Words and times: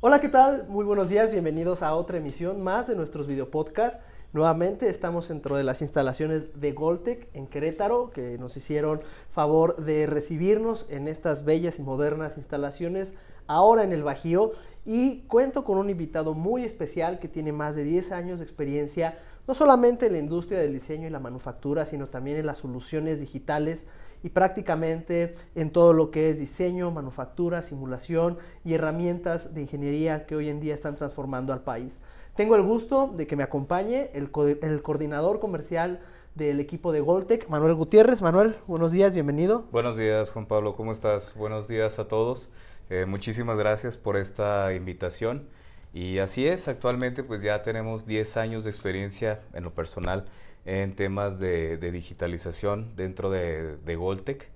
Hola, 0.00 0.20
¿qué 0.20 0.28
tal? 0.28 0.66
Muy 0.68 0.84
buenos 0.84 1.08
días, 1.08 1.30
bienvenidos 1.30 1.82
a 1.82 1.94
otra 1.94 2.18
emisión 2.18 2.62
más 2.62 2.86
de 2.86 2.94
nuestros 2.94 3.26
videopodcasts. 3.26 4.00
Nuevamente 4.32 4.88
estamos 4.88 5.28
dentro 5.28 5.56
de 5.56 5.64
las 5.64 5.82
instalaciones 5.82 6.60
de 6.60 6.72
Goltec 6.72 7.28
en 7.34 7.46
Querétaro, 7.46 8.10
que 8.10 8.38
nos 8.38 8.56
hicieron 8.56 9.00
favor 9.30 9.76
de 9.84 10.06
recibirnos 10.06 10.86
en 10.90 11.06
estas 11.06 11.44
bellas 11.44 11.78
y 11.78 11.82
modernas 11.82 12.36
instalaciones 12.36 13.14
ahora 13.46 13.84
en 13.84 13.92
el 13.92 14.02
Bajío. 14.02 14.52
Y 14.84 15.22
cuento 15.28 15.64
con 15.64 15.78
un 15.78 15.90
invitado 15.90 16.34
muy 16.34 16.64
especial 16.64 17.18
que 17.18 17.28
tiene 17.28 17.52
más 17.52 17.76
de 17.76 17.84
10 17.84 18.12
años 18.12 18.38
de 18.38 18.44
experiencia, 18.44 19.18
no 19.46 19.54
solamente 19.54 20.06
en 20.06 20.12
la 20.12 20.18
industria 20.18 20.60
del 20.60 20.72
diseño 20.72 21.06
y 21.06 21.10
la 21.10 21.20
manufactura, 21.20 21.84
sino 21.84 22.08
también 22.08 22.38
en 22.38 22.46
las 22.46 22.58
soluciones 22.58 23.20
digitales 23.20 23.86
y 24.22 24.30
prácticamente 24.30 25.34
en 25.54 25.70
todo 25.70 25.92
lo 25.92 26.10
que 26.10 26.30
es 26.30 26.38
diseño, 26.38 26.90
manufactura, 26.90 27.62
simulación 27.62 28.38
y 28.64 28.74
herramientas 28.74 29.54
de 29.54 29.62
ingeniería 29.62 30.26
que 30.26 30.36
hoy 30.36 30.48
en 30.48 30.60
día 30.60 30.74
están 30.74 30.96
transformando 30.96 31.52
al 31.52 31.62
país. 31.62 32.00
Tengo 32.36 32.56
el 32.56 32.62
gusto 32.62 33.12
de 33.14 33.26
que 33.26 33.36
me 33.36 33.42
acompañe 33.42 34.10
el, 34.14 34.30
el 34.62 34.82
coordinador 34.82 35.40
comercial 35.40 36.00
del 36.34 36.60
equipo 36.60 36.92
de 36.92 37.00
Goltec, 37.00 37.48
Manuel 37.48 37.74
Gutiérrez. 37.74 38.22
Manuel, 38.22 38.56
buenos 38.66 38.92
días, 38.92 39.12
bienvenido. 39.12 39.66
Buenos 39.70 39.96
días, 39.96 40.30
Juan 40.30 40.46
Pablo, 40.46 40.74
¿cómo 40.74 40.92
estás? 40.92 41.34
Buenos 41.34 41.68
días 41.68 41.98
a 41.98 42.08
todos. 42.08 42.50
Eh, 42.88 43.04
muchísimas 43.06 43.58
gracias 43.58 43.96
por 43.96 44.16
esta 44.16 44.72
invitación. 44.72 45.46
Y 45.92 46.18
así 46.18 46.46
es, 46.46 46.68
actualmente 46.68 47.22
pues 47.22 47.42
ya 47.42 47.62
tenemos 47.62 48.06
10 48.06 48.38
años 48.38 48.64
de 48.64 48.70
experiencia 48.70 49.40
en 49.52 49.64
lo 49.64 49.74
personal 49.74 50.24
en 50.64 50.94
temas 50.94 51.38
de, 51.38 51.76
digitalización 51.78 52.94
dentro 52.96 53.30
de, 53.30 53.76
de 53.78 53.96
Goltec. 53.96 54.50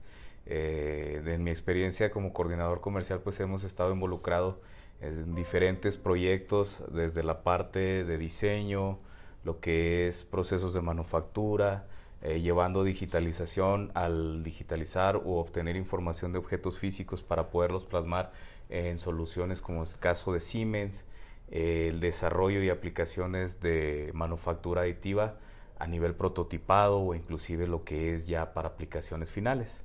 Eh, 0.46 1.22
en 1.26 1.42
mi 1.42 1.50
experiencia 1.50 2.10
como 2.10 2.32
coordinador 2.32 2.80
comercial, 2.80 3.20
pues 3.20 3.40
hemos 3.40 3.64
estado 3.64 3.92
involucrado 3.92 4.60
en 5.00 5.34
diferentes 5.34 5.96
proyectos, 5.96 6.78
desde 6.92 7.22
la 7.22 7.42
parte 7.42 8.04
de 8.04 8.18
diseño, 8.18 8.98
lo 9.44 9.60
que 9.60 10.06
es 10.06 10.22
procesos 10.22 10.72
de 10.72 10.80
manufactura, 10.80 11.86
eh, 12.22 12.40
llevando 12.40 12.82
digitalización 12.84 13.90
al 13.94 14.42
digitalizar 14.42 15.16
o 15.16 15.38
obtener 15.38 15.76
información 15.76 16.32
de 16.32 16.38
objetos 16.38 16.78
físicos 16.78 17.22
para 17.22 17.50
poderlos 17.50 17.84
plasmar 17.84 18.32
en 18.68 18.98
soluciones 18.98 19.60
como 19.60 19.82
el 19.82 19.88
caso 20.00 20.32
de 20.32 20.40
Siemens, 20.40 21.04
el 21.50 22.00
desarrollo 22.00 22.62
y 22.62 22.70
aplicaciones 22.70 23.60
de 23.60 24.10
manufactura 24.14 24.82
aditiva 24.82 25.36
a 25.78 25.86
nivel 25.86 26.14
prototipado 26.14 27.00
o 27.00 27.14
inclusive 27.14 27.66
lo 27.66 27.84
que 27.84 28.14
es 28.14 28.26
ya 28.26 28.54
para 28.54 28.68
aplicaciones 28.68 29.30
finales. 29.30 29.82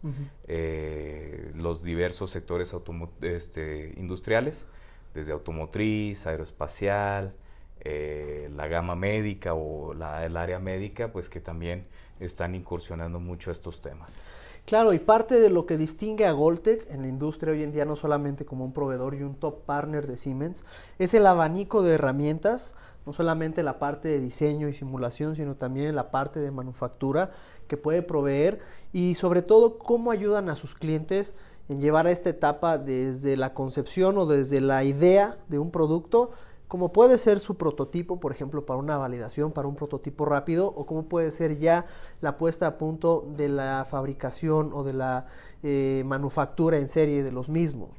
Eh, 0.48 1.52
los 1.56 1.84
diversos 1.84 2.32
sectores 2.32 2.74
este, 3.22 3.94
industriales, 3.98 4.66
desde 5.14 5.34
automotriz, 5.34 6.26
aeroespacial, 6.26 7.34
eh, 7.82 8.50
la 8.56 8.68
gama 8.68 8.96
médica 8.96 9.54
o 9.54 9.94
la, 9.94 10.26
el 10.26 10.38
área 10.38 10.60
médica, 10.60 11.12
pues 11.12 11.30
que 11.30 11.42
también 11.42 11.86
están 12.20 12.56
incursionando 12.56 13.20
mucho 13.20 13.52
estos 13.52 13.82
temas. 13.82 14.20
Claro, 14.66 14.94
y 14.94 15.00
parte 15.00 15.40
de 15.40 15.50
lo 15.50 15.66
que 15.66 15.76
distingue 15.76 16.26
a 16.26 16.32
Goltec 16.32 16.90
en 16.92 17.02
la 17.02 17.08
industria 17.08 17.54
hoy 17.54 17.64
en 17.64 17.72
día, 17.72 17.84
no 17.84 17.96
solamente 17.96 18.46
como 18.46 18.64
un 18.64 18.74
proveedor 18.74 19.16
y 19.16 19.24
un 19.24 19.36
top 19.36 19.66
partner 19.66 20.08
de 20.08 20.18
Siemens, 20.18 20.64
es 21.00 21.14
el 21.14 21.26
abanico 21.26 21.82
de 21.82 21.96
herramientas 21.96 22.76
no 23.06 23.14
solamente 23.14 23.64
la 23.64 23.80
parte 23.80 24.08
de 24.08 24.20
diseño 24.20 24.68
y 24.68 24.74
simulación, 24.74 25.36
sino 25.36 25.56
también 25.56 25.96
la 25.96 26.12
parte 26.12 26.40
de 26.40 26.52
manufactura 26.52 27.32
que 27.68 27.78
puede 27.78 28.02
proveer 28.02 28.60
y 28.94 29.16
sobre 29.16 29.42
todo 29.42 29.78
cómo 29.78 30.12
ayudan 30.12 30.50
a 30.50 30.56
sus 30.56 30.76
clientes 30.76 31.36
en 31.70 31.80
llevar 31.80 32.06
a 32.06 32.12
esta 32.12 32.30
etapa 32.30 32.78
desde 32.78 33.38
la 33.38 33.54
concepción 33.54 34.18
o 34.18 34.26
desde 34.26 34.60
la 34.62 34.84
idea 34.84 35.38
de 35.48 35.58
un 35.58 35.72
producto, 35.72 36.32
como 36.72 36.94
puede 36.94 37.18
ser 37.18 37.42
su 37.42 37.58
prototipo, 37.58 38.22
por 38.22 38.32
ejemplo, 38.32 38.66
para 38.66 38.80
una 38.80 38.96
validación, 38.96 39.52
para 39.52 39.68
un 39.68 39.76
prototipo 39.76 40.24
rápido, 40.24 40.68
o 40.68 40.86
como 40.86 41.10
puede 41.10 41.30
ser 41.32 41.58
ya 41.58 41.86
la 42.22 42.38
puesta 42.38 42.66
a 42.66 42.78
punto 42.78 43.28
de 43.36 43.50
la 43.50 43.86
fabricación 43.90 44.72
o 44.72 44.86
de 44.86 44.94
la 44.94 45.26
eh, 45.64 46.04
manufactura 46.06 46.78
en 46.78 46.88
serie 46.88 47.24
de 47.24 47.32
los 47.34 47.50
mismos. 47.50 47.90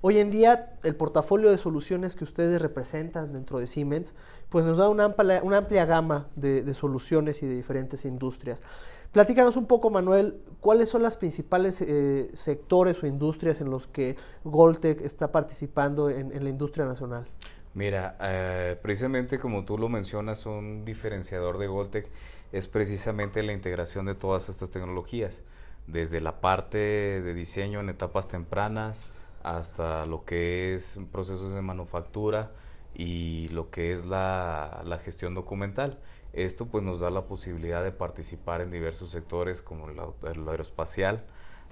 Hoy 0.00 0.20
en 0.20 0.30
día, 0.30 0.78
el 0.84 0.94
portafolio 0.94 1.50
de 1.50 1.58
soluciones 1.58 2.14
que 2.14 2.22
ustedes 2.22 2.62
representan 2.62 3.32
dentro 3.32 3.58
de 3.58 3.66
Siemens 3.66 4.14
pues 4.48 4.64
nos 4.64 4.78
da 4.78 4.88
una 4.88 5.06
amplia, 5.06 5.42
una 5.42 5.56
amplia 5.56 5.84
gama 5.84 6.28
de, 6.36 6.72
soluciones 6.72 7.42
y 7.42 7.48
de 7.48 7.54
diferentes 7.54 8.04
industrias. 8.04 8.62
Platícanos 9.10 9.56
un 9.56 9.66
poco, 9.66 9.90
Manuel, 9.90 10.40
cuáles 10.60 10.88
son 10.88 11.02
las 11.02 11.16
principales 11.16 11.80
eh, 11.80 12.30
sectores 12.34 13.02
o 13.02 13.08
industrias 13.08 13.60
en 13.60 13.70
los 13.70 13.88
que 13.88 14.14
Goltec 14.44 15.00
está 15.00 15.32
participando 15.32 16.10
en, 16.10 16.44
la 16.44 16.48
industria 16.48 16.84
nacional. 16.84 17.26
Mira, 17.74 18.16
eh, 18.20 18.76
precisamente 18.82 19.38
como 19.38 19.64
tú 19.64 19.78
lo 19.78 19.88
mencionas, 19.88 20.46
un 20.46 20.84
diferenciador 20.84 21.58
de 21.58 21.66
Goltec 21.66 22.08
es 22.52 22.68
precisamente 22.68 23.42
la 23.42 23.52
integración 23.52 24.06
de 24.06 24.14
todas 24.14 24.48
estas 24.48 24.70
tecnologías, 24.70 25.42
desde 25.86 26.20
la 26.20 26.40
parte 26.40 26.78
de 26.78 27.34
diseño 27.34 27.80
en 27.80 27.88
etapas 27.88 28.28
tempranas 28.28 29.04
hasta 29.42 30.06
lo 30.06 30.24
que 30.24 30.74
es 30.74 30.98
procesos 31.12 31.52
de 31.52 31.62
manufactura, 31.62 32.52
y 32.94 33.48
lo 33.48 33.70
que 33.70 33.92
es 33.92 34.06
la, 34.06 34.82
la, 34.84 34.98
gestión 34.98 35.34
documental. 35.34 35.98
Esto 36.32 36.66
pues 36.66 36.84
nos 36.84 37.00
da 37.00 37.10
la 37.10 37.22
posibilidad 37.26 37.82
de 37.82 37.92
participar 37.92 38.60
en 38.60 38.70
diversos 38.70 39.10
sectores 39.10 39.62
como 39.62 39.88
el, 39.90 39.98
aeroespacial, 40.48 41.24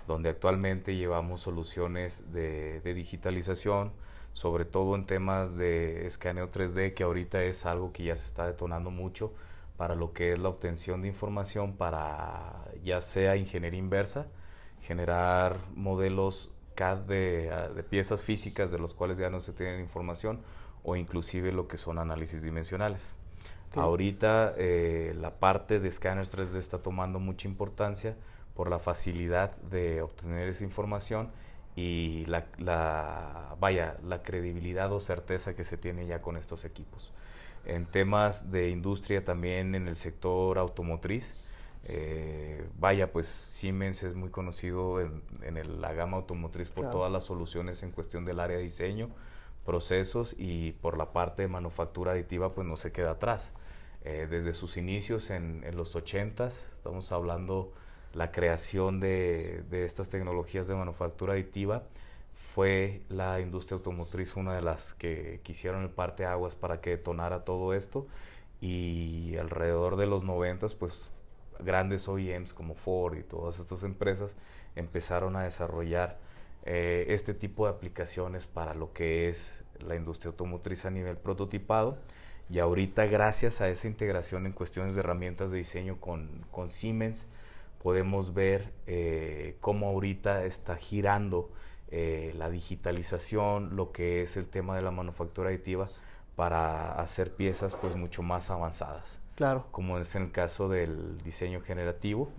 donde 0.06 0.30
actualmente 0.30 0.96
llevamos 0.96 1.40
soluciones 1.40 2.32
de, 2.32 2.80
de, 2.80 2.94
digitalización, 2.94 3.92
sobre 4.32 4.64
todo 4.64 4.94
en 4.94 5.06
temas 5.06 5.56
de 5.56 6.06
escaneo 6.06 6.50
3D, 6.50 6.94
que 6.94 7.04
ahorita 7.04 7.42
es 7.44 7.66
algo 7.66 7.92
que 7.92 8.04
ya 8.04 8.16
se 8.16 8.26
está 8.26 8.46
detonando 8.46 8.90
mucho 8.90 9.32
para 9.76 9.94
lo 9.94 10.12
que 10.12 10.32
es 10.32 10.38
la 10.38 10.48
obtención 10.48 11.02
de 11.02 11.08
información 11.08 11.72
para 11.74 12.64
ya 12.82 13.00
sea 13.00 13.36
ingeniería 13.36 13.78
inversa, 13.78 14.26
generar 14.80 15.56
modelos 15.74 16.50
CAD 16.74 16.98
de, 16.98 17.52
de 17.74 17.82
piezas 17.82 18.22
físicas 18.22 18.70
de 18.70 18.78
los 18.78 18.94
cuales 18.94 19.18
ya 19.18 19.30
no 19.30 19.40
se 19.40 19.52
tiene 19.52 19.80
información, 19.80 20.40
o 20.84 20.96
inclusive 20.96 21.52
lo 21.52 21.68
que 21.68 21.76
son 21.76 21.98
análisis 21.98 22.42
dimensionales. 22.42 23.14
Ahorita 23.74 24.54
eh, 24.58 25.14
la 25.18 25.30
parte 25.38 25.80
de 25.80 25.88
escáneres 25.88 26.36
3D 26.36 26.56
está 26.56 26.78
tomando 26.78 27.18
mucha 27.18 27.48
importancia 27.48 28.16
por 28.54 28.68
la 28.68 28.78
facilidad 28.78 29.56
de 29.56 30.02
obtener 30.02 30.48
esa 30.48 30.64
información 30.64 31.30
y 31.76 32.24
la, 32.26 32.46
la, 32.58 33.56
vaya, 33.58 33.96
la 34.04 34.22
credibilidad 34.22 34.92
o 34.92 35.00
certeza 35.00 35.54
que 35.54 35.64
se 35.64 35.76
tiene 35.76 36.06
ya 36.06 36.20
con 36.20 36.36
estos 36.36 36.64
equipos. 36.64 37.12
En 37.64 37.86
temas 37.86 38.50
de 38.50 38.70
industria 38.70 39.24
también 39.24 39.74
en 39.74 39.88
el 39.88 39.96
sector 39.96 40.58
automotriz, 40.58 41.34
eh, 41.84 42.64
vaya, 42.78 43.12
pues 43.12 43.26
Siemens 43.26 44.02
es 44.02 44.14
muy 44.14 44.30
conocido 44.30 45.00
en, 45.00 45.22
en 45.42 45.80
la 45.80 45.92
gama 45.92 46.16
automotriz 46.18 46.70
por 46.70 46.90
todas 46.90 47.10
las 47.10 47.24
soluciones 47.24 47.82
en 47.82 47.90
cuestión 47.90 48.24
del 48.24 48.40
área 48.40 48.56
de 48.56 48.62
diseño, 48.62 49.10
procesos 49.64 50.34
y 50.38 50.72
por 50.72 50.98
la 50.98 51.12
parte 51.12 51.42
de 51.42 51.48
manufactura 51.48 52.12
aditiva 52.12 52.52
pues 52.52 52.66
no 52.66 52.76
se 52.76 52.92
queda 52.92 53.12
atrás. 53.12 53.52
Eh, 54.04 54.26
desde 54.28 54.52
sus 54.52 54.76
inicios 54.76 55.30
en, 55.30 55.64
los 55.76 55.94
80 55.94 56.48
estamos 56.48 57.12
hablando 57.12 57.72
la 58.14 58.30
creación 58.32 59.00
de, 59.00 59.64
estas 59.70 60.08
tecnologías 60.08 60.66
de 60.66 60.74
manufactura 60.74 61.34
aditiva, 61.34 61.84
fue 62.54 63.00
la 63.08 63.40
industria 63.40 63.76
automotriz 63.76 64.36
una 64.36 64.54
de 64.54 64.62
las 64.62 64.94
que 64.94 65.40
quisieron 65.42 65.82
el 65.82 65.90
parte 65.90 66.26
aguas 66.26 66.54
para 66.54 66.80
que 66.80 66.90
detonara 66.90 67.44
todo 67.44 67.72
esto 67.72 68.06
y 68.60 69.36
alrededor 69.38 69.96
de 69.96 70.06
los 70.06 70.22
90 70.22 70.66
pues 70.78 71.10
grandes 71.60 72.06
OEMs 72.08 72.52
como 72.52 72.74
Ford 72.74 73.16
y 73.16 73.22
todas 73.22 73.58
estas 73.58 73.84
empresas 73.84 74.34
empezaron 74.76 75.36
a 75.36 75.44
desarrollar 75.44 76.18
eh, 76.64 77.06
este 77.08 77.34
tipo 77.34 77.66
de 77.66 77.72
aplicaciones 77.72 78.46
para 78.46 78.74
lo 78.74 78.92
que 78.92 79.28
es 79.28 79.62
la 79.80 79.96
industria 79.96 80.30
automotriz 80.30 80.84
a 80.84 80.90
nivel 80.90 81.16
prototipado. 81.16 81.98
Y 82.48 82.58
ahorita, 82.58 83.06
gracias 83.06 83.60
a 83.60 83.68
esa 83.68 83.88
integración 83.88 84.46
en 84.46 84.52
cuestiones 84.52 84.94
de 84.94 85.00
herramientas 85.00 85.50
de 85.50 85.58
diseño 85.58 85.98
con, 86.00 86.44
con 86.50 86.70
Siemens, 86.70 87.26
podemos 87.82 88.32
ver 88.32 88.72
eh, 88.86 89.56
cómo 89.60 89.88
ahorita 89.88 90.44
está 90.44 90.76
girando 90.76 91.50
eh, 91.90 92.32
la 92.38 92.48
digitalización, 92.48 93.76
lo 93.76 93.92
que 93.92 94.22
es 94.22 94.36
el 94.36 94.48
tema 94.48 94.76
de 94.76 94.82
la 94.82 94.92
manufactura 94.92 95.48
aditiva, 95.50 95.88
para 96.36 96.94
hacer 97.00 97.34
piezas 97.34 97.74
pues 97.74 97.96
mucho 97.96 98.22
más 98.22 98.50
avanzadas. 98.50 99.18
Claro. 99.34 99.66
Como 99.70 99.98
es 99.98 100.14
en 100.14 100.22
el 100.24 100.30
caso 100.30 100.68
del 100.68 101.18
diseño 101.22 101.60
generativo, 101.60 102.30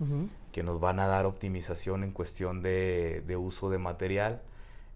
que 0.52 0.62
nos 0.62 0.80
van 0.80 0.98
a 1.00 1.06
dar 1.06 1.26
optimización 1.26 2.04
en 2.04 2.12
cuestión 2.12 2.62
de, 2.62 3.22
uso 3.38 3.68
de 3.68 3.78
material, 3.78 4.42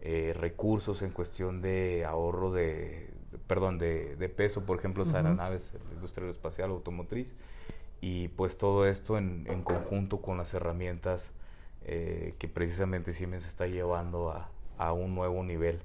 eh, 0.01 0.33
recursos 0.35 1.03
en 1.03 1.11
cuestión 1.11 1.61
de 1.61 2.05
ahorro 2.07 2.53
de, 2.53 3.11
perdón, 3.47 3.79
de, 3.79 4.33
peso, 4.35 4.65
por 4.65 4.79
ejemplo, 4.79 5.05
uh 5.05 5.15
aeronaves, 5.15 5.73
la 5.89 5.95
industria 5.95 6.23
aeroespacial, 6.23 6.71
automotriz, 6.71 7.35
y 8.01 8.29
pues 8.29 8.59
todo 8.59 8.87
esto 8.87 9.19
en, 9.19 9.45
conjunto 9.63 10.21
con 10.21 10.39
las 10.39 10.55
herramientas 10.55 11.31
eh, 11.85 12.35
que 12.39 12.49
precisamente 12.49 13.13
Siemens 13.13 13.47
está 13.47 13.67
llevando 13.67 14.31
a, 14.31 14.51
a 14.79 14.93
un 14.93 15.15
nuevo 15.15 15.43
nivel. 15.43 15.81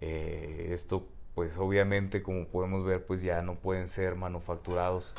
Eh, 0.00 0.70
esto 0.72 1.06
pues 1.34 1.56
obviamente 1.58 2.22
como 2.22 2.46
podemos 2.46 2.84
ver 2.84 3.04
pues 3.06 3.22
ya 3.22 3.40
no 3.42 3.54
pueden 3.54 3.88
ser 3.88 4.16
manufacturados 4.16 5.14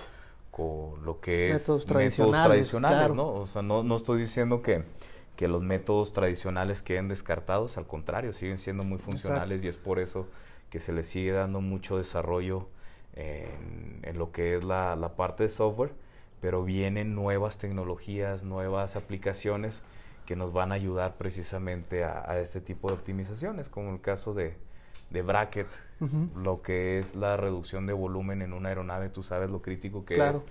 con 0.51 1.03
lo 1.03 1.19
que 1.19 1.51
es 1.51 1.61
métodos 1.61 1.85
tradicionales, 1.85 2.73
¿no? 3.15 3.33
O 3.33 3.47
sea, 3.47 3.63
no, 3.63 3.81
no 3.81 3.95
estoy 3.95 4.21
diciendo 4.21 4.61
que, 4.61 4.83
que, 5.35 5.47
los 5.47 5.63
métodos 5.63 6.13
tradicionales 6.13 6.83
queden 6.83 7.07
descartados, 7.07 7.77
al 7.77 7.87
contrario, 7.87 8.33
siguen 8.33 8.59
siendo 8.59 8.83
muy 8.83 8.99
funcionales 8.99 9.63
y 9.63 9.67
es 9.67 9.77
por 9.77 9.97
eso 9.97 10.27
que 10.69 10.79
se 10.79 10.93
les 10.93 11.07
sigue 11.07 11.31
dando 11.31 11.59
mucho 11.59 11.97
desarrollo 11.97 12.67
en, 13.15 13.99
en 14.03 14.17
lo 14.19 14.31
que 14.31 14.55
es 14.55 14.63
la, 14.63 14.95
la, 14.95 15.15
parte 15.15 15.41
de 15.43 15.49
software, 15.49 15.93
pero 16.43 16.61
vienen 16.65 17.15
nuevas 17.15 17.57
tecnologías, 17.57 18.43
nuevas 18.43 18.97
aplicaciones 18.97 19.81
que 20.25 20.35
nos 20.35 20.51
van 20.51 20.73
a 20.73 20.75
ayudar 20.75 21.15
precisamente 21.15 22.03
a, 22.03 22.29
a 22.29 22.37
este 22.37 22.59
tipo 22.59 22.89
de 22.89 22.95
optimizaciones, 22.95 23.69
como 23.69 23.93
el 23.93 24.01
caso 24.01 24.33
de, 24.33 24.57
de 25.09 25.21
brackets, 25.21 25.81
lo 26.35 26.61
que 26.61 26.99
es 26.99 27.15
la 27.15 27.37
reducción 27.37 27.87
de 27.87 27.93
volumen 27.93 28.41
en 28.41 28.51
una 28.51 28.67
aeronave, 28.67 29.07
tú 29.07 29.23
sabes 29.23 29.49
lo 29.49 29.61
crítico 29.61 30.03
que 30.03 30.15
es 30.31 30.43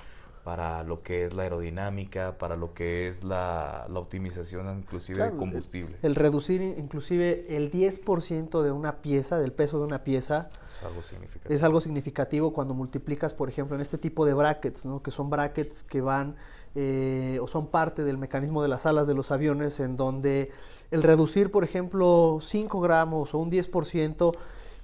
para 0.44 0.82
lo 0.82 1.02
que 1.02 1.24
es 1.24 1.34
la 1.34 1.44
aerodinámica, 1.44 2.36
para 2.38 2.56
lo 2.56 2.74
que 2.74 3.06
es 3.06 3.22
la, 3.22 3.86
optimización 3.94 4.78
inclusive 4.78 5.22
de 5.22 5.36
combustible. 5.36 5.96
El, 6.02 6.16
reducir 6.16 6.60
inclusive 6.62 7.56
el 7.56 7.70
10% 7.70 8.62
de 8.62 8.72
una 8.72 8.96
pieza, 9.02 9.38
del 9.38 9.52
peso 9.52 9.78
de 9.78 9.84
una 9.84 10.02
pieza, 10.02 10.48
es 10.68 10.82
algo 10.82 11.02
significativo. 11.02 11.54
Es 11.54 11.62
algo 11.62 11.80
significativo 11.80 12.52
cuando 12.52 12.74
multiplicas, 12.74 13.34
por 13.34 13.48
ejemplo, 13.48 13.76
en 13.76 13.82
este 13.82 13.98
tipo 13.98 14.26
de 14.26 14.34
brackets, 14.34 14.84
¿no? 14.86 15.02
que 15.02 15.12
son 15.12 15.30
brackets 15.30 15.84
que 15.84 16.00
van 16.00 16.34
eh, 16.74 17.38
o 17.40 17.46
son 17.46 17.68
parte 17.68 18.02
del 18.02 18.18
mecanismo 18.18 18.62
de 18.62 18.68
las 18.68 18.86
alas 18.86 19.06
de 19.06 19.14
los 19.14 19.30
aviones 19.30 19.78
en 19.78 19.96
donde 19.96 20.50
el 20.90 21.02
reducir, 21.02 21.50
por 21.50 21.64
ejemplo, 21.64 22.38
5 22.40 22.80
gramos 22.80 23.34
o 23.34 23.38
un 23.38 23.50
10% 23.50 24.34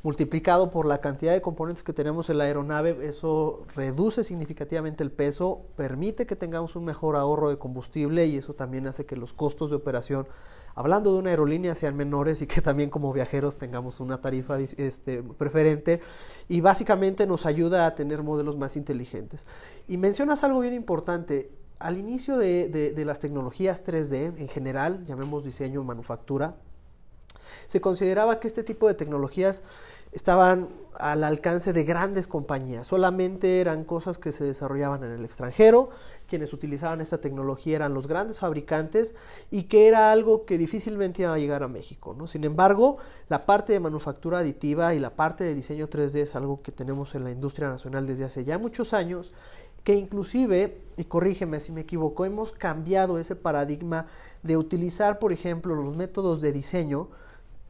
multiplicado 0.03 0.71
por 0.71 0.87
la 0.87 1.01
cantidad 1.01 1.33
de 1.33 1.43
componentes 1.43 1.83
que 1.83 1.93
tenemos 1.93 2.31
en 2.31 2.39
la 2.39 2.45
aeronave, 2.45 3.07
eso 3.07 3.67
reduce 3.75 4.23
significativamente 4.23 5.03
el 5.03 5.11
peso, 5.11 5.67
permite 5.77 6.27
que 6.27 6.37
tengamos 6.37 6.77
un 6.77 6.85
mejor 6.85 7.17
ahorro 7.17 7.51
de 7.51 7.59
combustible 7.59 8.27
y 8.27 8.37
eso 8.37 8.55
también 8.55 8.87
hace 8.87 9.07
que 9.07 9.17
los 9.17 9.33
costos 9.33 9.71
de 9.71 9.77
operación, 9.77 10.29
hablando 10.77 11.13
de 11.13 11.19
una 11.19 11.31
aerolínea, 11.31 11.75
sean 11.75 11.97
menores 11.97 12.43
y 12.43 12.47
que 12.47 12.61
también 12.63 12.91
como 12.91 13.13
viajeros 13.13 13.59
tengamos 13.59 13.99
una 13.99 14.21
tarifa 14.21 14.61
este, 14.61 15.23
preferente 15.23 16.01
y 16.49 16.61
básicamente 16.61 17.27
nos 17.27 17.45
ayuda 17.45 17.87
a 17.87 17.95
tener 17.97 18.23
modelos 18.23 18.57
más 18.57 18.77
inteligentes. 18.77 19.47
Y 19.89 19.97
mencionas 19.97 20.45
algo 20.45 20.61
bien 20.61 20.75
importante, 20.75 21.51
al 21.81 21.97
inicio 21.97 22.39
de, 22.39 22.93
las 23.05 23.21
tecnologías 23.21 23.85
3D 23.85 24.39
en 24.39 24.49
general, 24.49 25.05
llamemos 25.05 25.45
diseño, 25.45 25.85
manufactura, 25.85 26.57
se 27.67 27.81
consideraba 27.81 28.41
que 28.41 28.49
este 28.49 28.63
tipo 28.63 28.89
de 28.89 28.95
tecnologías 28.95 29.63
estaban 30.13 30.69
al 30.99 31.23
alcance 31.23 31.73
de 31.73 31.85
grandes 31.85 32.27
compañías, 32.27 32.87
solamente 32.87 33.61
eran 33.61 33.85
cosas 33.85 34.19
que 34.19 34.33
se 34.33 34.45
desarrollaban 34.45 35.05
en 35.05 35.13
el 35.13 35.25
extranjero, 35.25 35.91
quienes 36.29 36.53
utilizaban 36.53 37.01
esta 37.01 37.19
tecnología 37.19 37.77
eran 37.77 37.95
los 37.95 38.07
grandes 38.07 38.39
fabricantes 38.39 39.15
y 39.51 39.65
que 39.65 39.89
era 39.89 40.13
algo 40.13 40.45
que 40.45 40.59
difícilmente 40.59 41.23
iba 41.23 41.33
a 41.33 41.39
llegar 41.39 41.63
a 41.63 41.69
México. 41.69 42.15
¿no? 42.17 42.27
Sin 42.27 42.45
embargo, 42.45 42.99
la 43.29 43.47
parte 43.47 43.73
de 43.73 43.81
manufactura 43.81 44.39
aditiva 44.39 44.95
y 44.95 44.99
la 44.99 45.11
parte 45.11 45.45
de 45.45 45.55
diseño 45.55 45.89
3D 45.89 46.21
es 46.21 46.37
algo 46.37 46.63
que 46.63 46.73
tenemos 46.73 47.15
en 47.15 47.25
la 47.25 47.31
industria 47.31 47.69
nacional 47.69 48.07
desde 48.07 48.25
hace 48.25 48.45
ya 48.45 48.59
muchos 48.59 48.93
años 48.93 49.33
que 49.85 49.95
inclusive, 49.95 50.83
y 50.99 51.05
corrígeme 51.05 51.61
si 51.61 51.73
me 51.73 51.81
equivoco, 51.81 52.27
hemos 52.27 52.53
cambiado 52.53 53.19
ese 53.19 53.37
paradigma 53.37 54.07
de 54.43 54.57
utilizar, 54.57 55.19
por 55.19 55.33
ejemplo, 55.33 55.75
los 55.75 55.97
métodos 55.97 56.43
de 56.43 56.53
diseño 56.53 57.09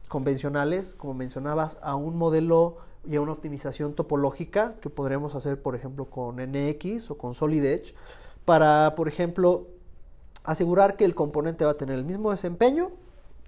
convencionales, 0.09 0.95
como 0.95 1.13
mencionabas, 1.13 1.77
a 1.81 1.95
un 1.95 2.17
modelo 2.17 2.77
y 3.07 3.15
a 3.15 3.21
una 3.21 3.31
optimización 3.31 3.93
topológica 3.93 4.75
que 4.81 4.89
podremos 4.89 5.35
hacer, 5.35 5.61
por 5.61 5.75
ejemplo, 5.75 6.05
con 6.05 6.37
NX 6.37 7.11
o 7.11 7.17
con 7.17 7.33
Solid 7.33 7.63
Edge, 7.63 7.95
para, 8.43 8.95
por 8.95 9.07
ejemplo, 9.07 9.67
asegurar 10.43 10.97
que 10.97 11.05
el 11.05 11.15
componente 11.15 11.63
va 11.63 11.71
a 11.71 11.77
tener 11.77 11.97
el 11.97 12.03
mismo 12.03 12.31
desempeño, 12.31 12.91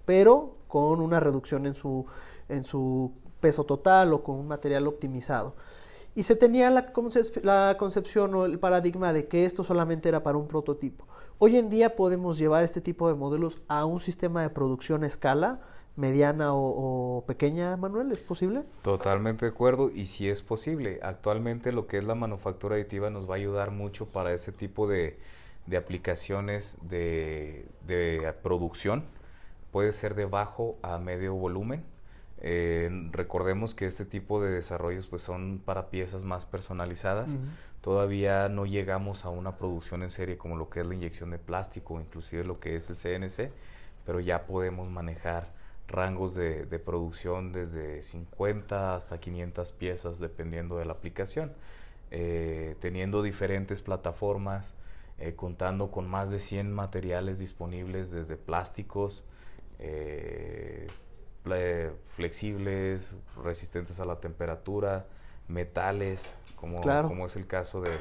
pero 0.05 0.55
con 0.67 1.01
una 1.01 1.19
reducción 1.19 1.65
en 1.65 1.75
su, 1.75 2.05
en 2.47 2.63
su 2.63 3.11
peso 3.39 3.65
total 3.65 4.13
o 4.13 4.23
con 4.23 4.35
un 4.35 4.47
material 4.47 4.87
optimizado. 4.87 5.55
Y 6.13 6.23
se 6.23 6.35
tenía 6.35 6.69
la, 6.69 6.93
la 7.43 7.75
concepción 7.79 8.35
o 8.35 8.45
el 8.45 8.59
paradigma 8.59 9.13
de 9.13 9.27
que 9.27 9.45
esto 9.45 9.63
solamente 9.63 10.09
era 10.09 10.23
para 10.23 10.37
un 10.37 10.47
prototipo. 10.47 11.07
Hoy 11.39 11.57
en 11.57 11.69
día 11.69 11.95
podemos 11.95 12.37
llevar 12.37 12.63
este 12.63 12.81
tipo 12.81 13.07
de 13.07 13.15
modelos 13.15 13.61
a 13.67 13.85
un 13.85 13.99
sistema 13.99 14.43
de 14.43 14.49
producción 14.49 15.03
a 15.03 15.07
escala, 15.07 15.61
mediana 15.95 16.53
o, 16.53 17.23
pequeña, 17.27 17.75
Manuel? 17.77 18.11
¿Es 18.11 18.21
posible? 18.21 18.63
Totalmente 18.81 19.45
de 19.45 19.51
acuerdo 19.51 19.91
y 19.93 20.05
si 20.05 20.29
es 20.29 20.41
posible. 20.41 20.99
Actualmente 21.03 21.71
lo 21.71 21.87
que 21.87 21.97
es 21.97 22.03
la 22.03 22.15
manufactura 22.15 22.75
aditiva 22.75 23.09
nos 23.09 23.29
va 23.29 23.35
a 23.35 23.37
ayudar 23.37 23.71
mucho 23.71 24.07
para 24.07 24.33
ese 24.33 24.51
tipo 24.51 24.87
de, 24.87 25.19
de 25.67 25.77
aplicaciones 25.77 26.77
de, 26.81 27.65
de, 27.87 28.33
producción. 28.41 29.03
Puede 29.71 29.91
ser 29.91 30.15
de 30.15 30.25
bajo 30.25 30.77
a 30.81 30.97
medio 30.97 31.33
volumen 31.35 31.83
eh, 32.43 32.89
recordemos 33.11 33.75
que 33.75 33.85
este 33.85 34.03
tipo 34.03 34.41
de 34.41 34.51
desarrollos 34.51 35.05
pues 35.05 35.21
son 35.21 35.61
para 35.63 35.89
piezas 35.89 36.23
más 36.23 36.45
personalizadas. 36.45 37.29
Todavía 37.81 38.49
no 38.49 38.65
llegamos 38.65 39.25
a 39.25 39.29
una 39.29 39.57
producción 39.57 40.01
en 40.03 40.09
serie 40.09 40.37
como 40.37 40.55
lo 40.55 40.69
que 40.69 40.81
es 40.81 40.85
la 40.85 40.95
inyección 40.95 41.29
de 41.29 41.37
plástico, 41.37 41.99
inclusive 42.01 42.43
lo 42.43 42.59
que 42.59 42.75
es 42.75 42.89
el 42.89 42.95
CNC, 42.95 43.51
pero 44.05 44.19
ya 44.19 44.45
podemos 44.47 44.89
manejar 44.89 45.49
rangos 45.91 46.33
de, 46.33 46.65
producción 46.83 47.51
desde 47.51 48.01
50 48.01 48.95
hasta 48.95 49.19
500 49.19 49.71
piezas 49.73 50.19
dependiendo 50.19 50.77
de 50.77 50.85
la 50.85 50.93
aplicación, 50.93 51.53
eh, 52.09 52.75
teniendo 52.79 53.21
diferentes 53.21 53.81
plataformas, 53.81 54.73
eh, 55.19 55.35
contando 55.35 55.91
con 55.91 56.09
más 56.09 56.31
de 56.31 56.39
100 56.39 56.71
materiales 56.71 57.37
disponibles 57.37 58.09
desde 58.09 58.37
plásticos, 58.37 59.23
eh, 59.79 60.87
flexibles, 62.15 63.15
resistentes 63.43 63.99
a 63.99 64.05
la 64.05 64.19
temperatura, 64.19 65.05
metales, 65.47 66.35
como, 66.55 66.81
como 66.81 67.25
es 67.25 67.35
el 67.35 67.47
caso 67.47 67.81
de, 67.81 67.91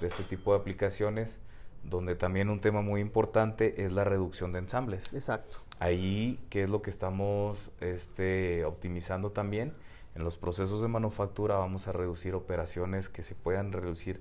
este 0.00 0.22
tipo 0.22 0.52
de 0.52 0.60
aplicaciones, 0.60 1.40
donde 1.82 2.14
también 2.14 2.50
un 2.50 2.60
tema 2.60 2.82
muy 2.82 3.00
importante 3.00 3.84
es 3.84 3.92
la 3.92 4.04
reducción 4.04 4.52
de 4.52 4.58
ensambles. 4.58 5.12
Exacto. 5.14 5.58
Ahí, 5.80 6.38
¿qué 6.50 6.64
es 6.64 6.70
lo 6.70 6.82
que 6.82 6.90
estamos 6.90 7.70
este, 7.80 8.64
optimizando 8.64 9.30
también? 9.30 9.74
En 10.14 10.22
los 10.22 10.36
procesos 10.36 10.80
de 10.80 10.88
manufactura 10.88 11.56
vamos 11.56 11.88
a 11.88 11.92
reducir 11.92 12.34
operaciones 12.34 13.08
que 13.08 13.22
se 13.22 13.34
puedan 13.34 13.72
reducir, 13.72 14.20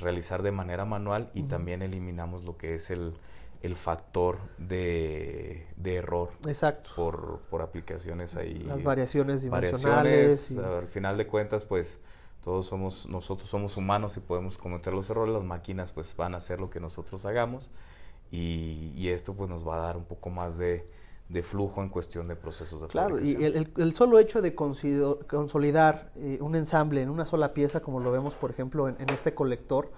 realizar 0.00 0.42
de 0.42 0.52
manera 0.52 0.84
manual 0.84 1.30
y 1.34 1.42
también 1.42 1.82
eliminamos 1.82 2.44
lo 2.44 2.56
que 2.56 2.76
es 2.76 2.90
el, 2.90 3.12
el 3.62 3.76
factor 3.76 4.38
de, 4.56 5.66
error. 5.84 6.30
Exacto. 6.46 6.90
Por, 6.96 7.40
por, 7.50 7.60
aplicaciones 7.60 8.36
ahí. 8.36 8.60
Las 8.60 8.82
variaciones 8.82 9.42
dimensionales. 9.42 10.56
Al 10.56 10.86
final 10.86 11.18
de 11.18 11.26
cuentas, 11.26 11.66
pues 11.66 11.98
todos 12.42 12.66
somos, 12.66 13.06
nosotros 13.06 13.50
somos 13.50 13.76
humanos 13.76 14.16
y 14.16 14.20
podemos 14.20 14.56
cometer 14.56 14.94
los 14.94 15.10
errores. 15.10 15.34
Las 15.34 15.44
máquinas 15.44 15.92
pues 15.92 16.16
van 16.16 16.34
a 16.34 16.38
hacer 16.38 16.58
lo 16.58 16.70
que 16.70 16.80
nosotros 16.80 17.26
hagamos 17.26 17.68
y, 18.32 18.92
y 18.96 19.08
esto 19.10 19.34
pues 19.34 19.48
nos 19.48 19.66
va 19.66 19.76
a 19.76 19.80
dar 19.86 19.96
un 19.96 20.04
poco 20.04 20.30
más 20.30 20.56
de, 20.58 20.88
de 21.28 21.42
flujo 21.42 21.82
en 21.82 21.90
cuestión 21.90 22.26
de 22.26 22.34
procesos 22.34 22.80
de 22.80 22.88
Claro, 22.88 23.20
y 23.20 23.44
el, 23.44 23.70
el, 23.76 23.92
solo 23.92 24.18
hecho 24.18 24.42
de 24.42 24.54
consolidar 24.54 26.10
eh, 26.16 26.38
un 26.40 26.56
ensamble 26.56 27.02
en 27.02 27.10
una 27.10 27.26
sola 27.26 27.52
pieza, 27.52 27.80
como 27.80 28.00
lo 28.00 28.10
vemos 28.10 28.34
por 28.34 28.50
ejemplo 28.50 28.88
en, 28.88 28.96
en 28.98 29.10
este 29.10 29.34
colector, 29.34 29.92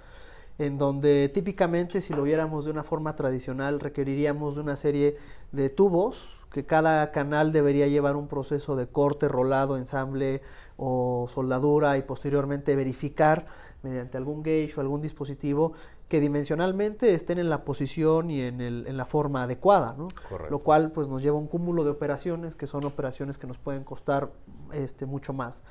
en 0.58 0.78
donde 0.78 1.28
típicamente 1.28 2.00
si 2.00 2.12
lo 2.12 2.24
viéramos 2.24 2.64
de 2.64 2.72
una 2.72 2.82
forma 2.82 3.14
tradicional 3.16 3.78
requeriríamos 3.80 4.56
de 4.56 4.60
una 4.60 4.76
serie 4.76 5.16
de 5.52 5.70
tubos 5.70 6.44
que 6.52 6.64
cada 6.64 7.10
canal 7.10 7.52
debería 7.52 7.88
llevar 7.88 8.14
un 8.14 8.28
proceso 8.28 8.76
de 8.76 8.86
corte, 8.86 9.26
rolado, 9.26 9.76
ensamble 9.76 10.40
o 10.76 11.26
soldadura 11.28 11.98
y 11.98 12.02
posteriormente 12.02 12.76
verificar 12.76 13.46
mediante 13.82 14.16
algún 14.16 14.42
gauge 14.42 14.74
o 14.76 14.80
algún 14.80 15.02
dispositivo 15.02 15.72
que 16.08 16.20
dimensionalmente 16.20 17.14
estén 17.14 17.38
en 17.38 17.48
la 17.48 17.64
posición 17.64 18.30
y 18.30 18.42
en, 18.42 18.60
el, 18.60 18.86
en 18.86 18.96
la 18.96 19.06
forma 19.06 19.44
adecuada, 19.44 19.94
¿no? 19.96 20.08
Lo 20.50 20.58
cual 20.60 20.92
pues 20.92 21.08
nos 21.08 21.22
lleva 21.22 21.36
a 21.36 21.40
un 21.40 21.46
cúmulo 21.46 21.82
de 21.82 21.90
operaciones 21.90 22.56
que 22.56 22.66
son 22.66 22.84
operaciones 22.84 23.38
que 23.38 23.46
nos 23.46 23.58
pueden 23.58 23.84
costar 23.84 24.30
este, 24.72 25.06
mucho 25.06 25.32
más. 25.32 25.62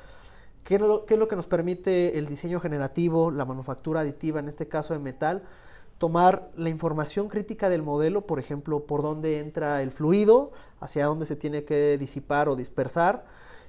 ¿Qué 0.64 0.76
es, 0.76 0.82
lo, 0.82 1.06
que 1.06 1.36
nos 1.36 1.46
permite 1.46 2.18
el 2.18 2.26
diseño 2.26 2.60
generativo, 2.60 3.32
la 3.32 3.46
manufactura 3.46 4.00
aditiva, 4.00 4.40
en 4.40 4.48
este 4.48 4.68
caso 4.68 4.94
de 4.94 5.00
metal? 5.00 5.44
Tomar 5.98 6.50
la 6.56 6.70
información 6.70 7.28
crítica 7.28 7.70
del 7.70 7.84
modelo, 7.84 8.22
por 8.22 8.40
ejemplo, 8.40 8.86
por 8.86 9.02
dónde 9.04 9.40
entra 9.40 9.82
el 9.82 9.92
fluido, 9.92 10.52
hacia 10.80 11.06
dónde 11.06 11.26
se 11.26 11.36
tiene 11.36 11.66
que 11.66 11.98
disipar 11.98 12.48
o 12.48 12.56
dispersar, 12.56 13.26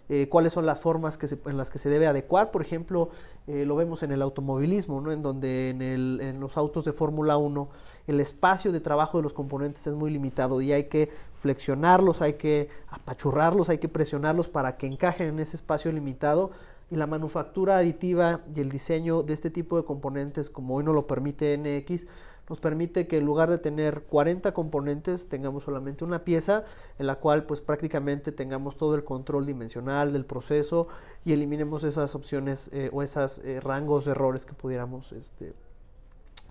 eh, 0.08 0.28
cuáles 0.28 0.52
son 0.52 0.66
las 0.66 0.80
formas 0.80 1.18
en 1.46 1.56
las 1.56 1.70
que 1.70 1.78
se 1.78 1.88
debe 1.88 2.06
adecuar. 2.06 2.50
Por 2.50 2.62
ejemplo, 2.62 3.10
eh, 3.46 3.64
lo 3.64 3.76
vemos 3.76 4.02
en 4.02 4.12
el 4.12 4.22
automovilismo, 4.22 5.00
¿no? 5.00 5.12
en 5.12 5.22
donde 5.22 5.70
en, 5.70 5.82
el, 5.82 6.20
en 6.22 6.40
los 6.40 6.56
autos 6.56 6.84
de 6.84 6.92
Fórmula 6.92 7.36
1 7.36 7.68
el 8.06 8.20
espacio 8.20 8.70
de 8.72 8.80
trabajo 8.80 9.18
de 9.18 9.22
los 9.22 9.32
componentes 9.32 9.86
es 9.86 9.94
muy 9.94 10.10
limitado 10.10 10.60
y 10.60 10.72
hay 10.72 10.84
que 10.84 11.10
flexionarlos, 11.40 12.20
hay 12.20 12.34
que 12.34 12.68
apachurrarlos, 12.90 13.68
hay 13.68 13.78
que 13.78 13.88
presionarlos 13.88 14.48
para 14.48 14.76
que 14.76 14.86
encajen 14.86 15.28
en 15.28 15.40
ese 15.40 15.56
espacio 15.56 15.90
limitado 15.90 16.50
y 16.90 16.96
la 16.96 17.06
manufactura 17.06 17.78
aditiva 17.78 18.40
y 18.54 18.60
el 18.60 18.70
diseño 18.70 19.22
de 19.22 19.32
este 19.32 19.50
tipo 19.50 19.76
de 19.76 19.84
componentes, 19.84 20.50
como 20.50 20.76
hoy 20.76 20.84
no 20.84 20.92
lo 20.92 21.06
permite 21.06 21.56
NX, 21.56 22.06
nos 22.48 22.60
permite 22.60 23.06
que 23.06 23.18
en 23.18 23.24
lugar 23.24 23.50
de 23.50 23.58
tener 23.58 24.02
40 24.02 24.52
componentes 24.52 25.28
tengamos 25.28 25.64
solamente 25.64 26.04
una 26.04 26.24
pieza 26.24 26.64
en 26.98 27.06
la 27.06 27.16
cual 27.16 27.44
pues 27.44 27.60
prácticamente 27.60 28.32
tengamos 28.32 28.76
todo 28.76 28.94
el 28.94 29.04
control 29.04 29.46
dimensional 29.46 30.12
del 30.12 30.26
proceso 30.26 30.88
y 31.24 31.32
eliminemos 31.32 31.84
esas 31.84 32.14
opciones 32.14 32.68
eh, 32.72 32.90
o 32.92 33.02
esos 33.02 33.38
eh, 33.38 33.60
rangos 33.60 34.04
de 34.04 34.10
errores 34.10 34.44
que 34.44 34.52
pudiéramos 34.52 35.12
este, 35.12 35.54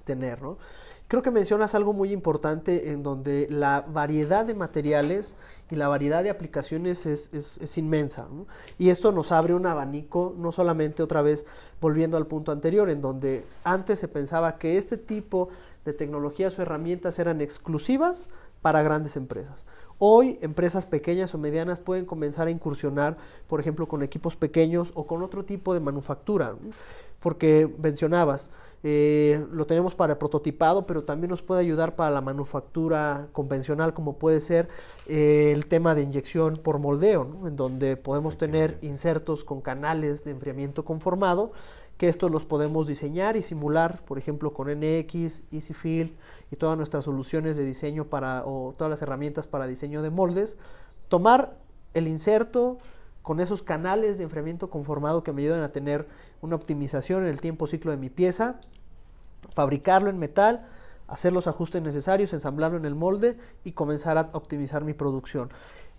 tener. 0.04 0.42
¿no? 0.42 0.58
Creo 1.08 1.22
que 1.22 1.32
mencionas 1.32 1.76
algo 1.76 1.94
muy 1.94 2.12
importante 2.12 2.90
en 2.90 3.04
donde 3.04 3.48
la 3.50 3.82
variedad 3.82 4.46
de 4.46 4.56
materiales 4.56 5.36
y 5.70 5.76
la 5.76 5.88
variedad 5.88 6.24
de 6.24 6.32
aplicaciones 6.32 7.06
es, 7.06 7.32
es, 7.34 7.78
inmensa. 7.78 8.28
Y 8.80 8.90
esto 8.90 9.12
nos 9.12 9.32
abre 9.32 9.54
un 9.54 9.68
abanico, 9.68 10.34
no 10.38 10.52
solamente 10.52 11.04
otra 11.04 11.22
vez 11.22 11.46
volviendo 11.80 12.18
al 12.18 12.26
punto 12.26 12.52
anterior, 12.52 12.90
en 12.90 13.02
donde 13.02 13.46
antes 13.64 14.00
se 14.00 14.08
pensaba 14.08 14.58
que 14.58 14.78
este 14.78 14.98
tipo 14.98 15.50
de 15.86 15.94
tecnologías 15.94 16.58
o 16.58 16.62
herramientas 16.62 17.20
eran 17.20 17.42
exclusivas 17.42 18.30
para 18.62 18.82
grandes 18.82 19.18
empresas. 19.18 19.66
Hoy 20.00 20.40
empresas 20.42 20.86
pequeñas 20.86 21.34
o 21.36 21.38
medianas 21.38 21.80
pueden 21.80 22.06
comenzar 22.06 22.48
a 22.48 22.52
incursionar, 22.52 23.18
por 23.48 23.60
ejemplo, 23.60 23.88
con 23.88 24.04
equipos 24.04 24.36
pequeños 24.36 24.92
o 24.96 25.06
con 25.06 25.22
otro 25.22 25.46
tipo 25.46 25.74
de 25.74 25.80
manufactura, 25.80 26.56
porque 27.20 27.74
mencionabas, 27.82 28.52
eh, 28.84 29.46
lo 29.52 29.66
tenemos 29.66 29.96
para 29.96 30.20
prototipado, 30.20 30.86
pero 30.86 31.06
también 31.06 31.30
nos 31.30 31.42
puede 31.42 31.62
ayudar 31.62 31.96
para 31.96 32.12
la 32.12 32.20
manufactura 32.20 33.28
convencional, 33.32 33.94
como 33.94 34.18
puede 34.18 34.42
ser 34.42 34.68
eh, 35.08 35.52
el 35.54 35.68
tema 35.68 35.96
de 35.96 36.02
inyección 36.02 36.58
por 36.58 36.80
moldeo, 36.80 37.48
en 37.48 37.56
donde 37.56 37.96
podemos 37.96 38.38
tener 38.38 38.78
insertos 38.82 39.46
con 39.46 39.62
canales 39.62 40.26
de 40.26 40.32
enfriamiento 40.32 40.84
conformado 40.84 41.54
que 41.98 42.10
estos 42.10 42.32
los 42.32 42.46
podemos 42.46 42.88
diseñar 42.88 43.38
y 43.38 43.44
simular, 43.44 44.04
por 44.06 44.18
ejemplo, 44.18 44.54
con 44.54 44.68
NX, 44.68 45.44
EasyField 45.52 46.14
y 46.52 46.56
todas 46.56 46.78
nuestras 46.78 47.06
soluciones 47.06 47.56
de 47.56 47.64
diseño 47.64 48.06
para, 48.06 48.44
o 48.46 48.74
todas 48.78 48.90
las 48.90 49.02
herramientas 49.02 49.48
para 49.48 49.68
diseño 49.68 50.02
de 50.02 50.10
moldes, 50.10 50.58
tomar 51.08 51.58
el 51.94 52.08
inserto 52.08 52.78
con 53.22 53.40
esos 53.40 53.64
canales 53.64 54.18
de 54.18 54.26
enfriamiento 54.26 54.70
conformado 54.70 55.24
que 55.24 55.32
me 55.32 55.44
ayudan 55.44 55.64
a 55.64 55.72
tener 55.72 56.08
una 56.42 56.56
optimización 56.56 57.24
en 57.24 57.30
el 57.30 57.40
tiempo 57.40 57.68
ciclo 57.68 57.92
de 57.92 57.98
mi 57.98 58.10
pieza, 58.10 58.60
fabricarlo 59.54 60.10
en 60.10 60.20
metal, 60.20 60.68
hacer 61.08 61.32
los 61.32 61.48
ajustes 61.48 61.82
necesarios, 61.82 62.34
ensamblarlo 62.34 62.78
en 62.78 62.86
el 62.86 62.96
molde 62.96 63.38
y 63.64 63.74
comenzar 63.74 64.18
a 64.18 64.30
optimizar 64.34 64.84
mi 64.84 64.94
producción. 64.94 65.50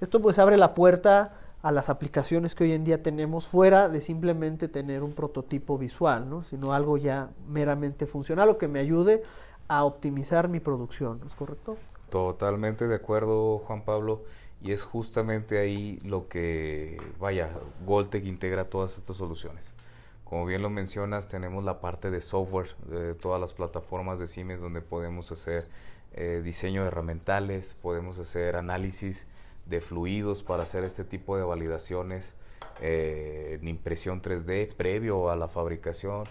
Esto 0.01 0.21
pues 0.21 0.39
abre 0.39 0.57
la 0.57 0.75
puerta 0.75 1.35
a 1.65 1.73
las 1.73 1.89
aplicaciones 1.89 2.55
que 2.55 2.65
hoy 2.65 2.73
en 2.75 2.85
día 2.85 3.03
tenemos 3.03 3.49
fuera 3.49 3.89
de 3.89 4.03
simplemente 4.03 4.69
tener 4.69 5.03
un 5.03 5.15
prototipo 5.15 5.79
visual, 5.79 6.29
¿no? 6.29 6.45
sino 6.45 6.75
algo 6.75 6.99
ya 6.99 7.31
meramente 7.49 8.05
funcional 8.05 8.51
o 8.51 8.59
que 8.59 8.69
me 8.69 8.81
ayude 8.81 9.23
a 9.67 9.85
optimizar 9.85 10.49
mi 10.51 10.61
producción, 10.61 11.23
¿es 11.27 11.35
correcto? 11.35 11.79
Totalmente 12.11 12.87
de 12.87 12.95
acuerdo, 12.95 13.61
Juan 13.61 13.83
Pablo, 13.83 14.25
y 14.61 14.73
es 14.73 14.83
justamente 14.83 15.59
ahí 15.59 15.99
lo 16.05 16.29
que, 16.29 16.99
vaya, 17.19 17.49
Goltec 17.87 18.27
integra 18.27 18.69
todas 18.69 18.99
estas 18.99 19.17
soluciones. 19.17 19.73
Como 20.25 20.45
bien 20.45 20.61
lo 20.61 20.69
mencionas, 20.69 21.29
tenemos 21.29 21.65
la 21.65 21.81
parte 21.81 22.11
de 22.11 22.21
software 22.21 22.77
de 22.91 23.15
todas 23.15 23.41
las 23.41 23.55
plataformas 23.55 24.19
de 24.19 24.27
Siemens 24.27 24.61
donde 24.61 24.83
podemos 24.83 25.33
hacer 25.33 25.71
eh, 26.13 26.43
diseño 26.45 26.83
de 26.83 26.89
herramientales, 26.89 27.75
podemos 27.81 28.19
hacer 28.19 28.57
análisis 28.57 29.27
de 29.67 29.81
fluidos 29.81 30.43
para 30.43 30.63
hacer 30.63 30.85
este 30.85 31.05
tipo 31.05 31.37
de 31.37 31.43
validaciones 31.43 32.35
eh, 32.81 33.59
en 33.61 33.69
impresión 33.69 34.21
3D 34.21 34.75
previo 34.75 35.31
a 35.31 35.37
la 35.37 35.49
fabricación, 35.49 36.25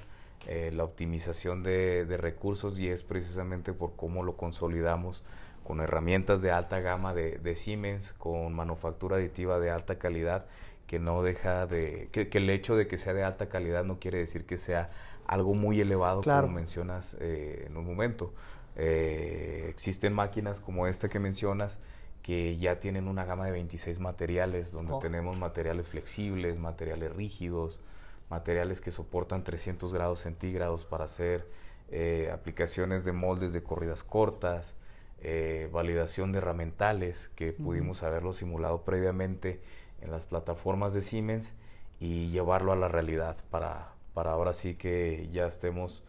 eh, 0.48 0.72
la 0.74 0.84
optimización 0.84 1.64
de, 1.64 2.06
recursos 2.20 2.80
y 2.80 2.90
es 2.90 3.04
precisamente 3.04 3.74
por 3.74 3.96
cómo 3.96 4.24
lo 4.24 4.36
consolidamos 4.36 5.24
con 5.64 5.80
herramientas 5.80 6.42
de 6.42 6.52
alta 6.52 6.82
gama 6.82 7.14
de, 7.14 7.56
Siemens, 7.56 8.14
con 8.18 8.54
manufactura 8.54 9.16
aditiva 9.16 9.60
de 9.60 9.72
alta 9.72 9.98
calidad, 9.98 10.46
que 10.86 11.00
no 11.00 11.24
deja 11.24 11.66
de, 11.66 12.10
que, 12.12 12.28
el 12.34 12.50
hecho 12.50 12.76
de 12.76 12.88
que 12.88 12.98
sea 12.98 13.14
de 13.14 13.24
alta 13.24 13.48
calidad 13.48 13.86
no 13.86 13.98
quiere 14.00 14.18
decir 14.18 14.46
que 14.46 14.58
sea 14.58 14.92
algo 15.26 15.54
muy 15.54 15.80
elevado 15.80 16.22
como 16.22 16.50
mencionas 16.50 17.16
eh, 17.22 17.68
en 17.68 17.78
un 17.78 17.86
momento. 17.86 18.34
existen 18.76 20.12
máquinas 20.12 20.60
como 20.60 20.88
esta 20.88 21.08
que 21.08 21.20
mencionas, 21.20 21.78
que 22.24 22.58
ya 22.58 22.80
tienen 22.80 23.08
una 23.08 23.26
gama 23.26 23.46
de 23.46 23.52
26 23.52 24.00
materiales, 24.00 24.72
donde 24.72 24.94
oh. 24.94 25.00
tenemos 25.00 25.38
materiales 25.38 25.90
flexibles, 25.90 26.58
materiales 26.58 27.14
rígidos, 27.14 27.82
materiales 28.30 28.82
que 28.82 28.92
soportan 28.92 29.44
300 29.44 29.94
grados 29.94 30.22
centígrados 30.22 30.86
para 30.86 31.04
hacer 31.04 31.46
eh, 31.92 32.32
aplicaciones 32.34 33.04
de 33.04 33.12
moldes 33.12 33.52
de 33.52 33.62
corridas 33.62 34.04
cortas, 34.04 34.74
eh, 35.22 35.70
validación 35.72 36.32
de 36.32 36.40
herramientales, 36.40 37.30
que 37.36 37.52
pudimos 37.52 38.04
haberlo 38.04 38.34
simulado 38.34 38.84
previamente 38.84 39.62
en 40.02 40.10
las 40.10 40.26
plataformas 40.26 40.94
de 40.94 41.02
Siemens 41.02 41.54
y 42.00 42.30
llevarlo 42.30 42.72
a 42.72 42.78
la 42.78 42.88
realidad 42.88 43.36
para, 43.52 43.94
para 44.14 44.32
ahora 44.32 44.54
sí 44.54 44.76
que 44.76 45.30
ya 45.32 45.46
estemos 45.46 46.04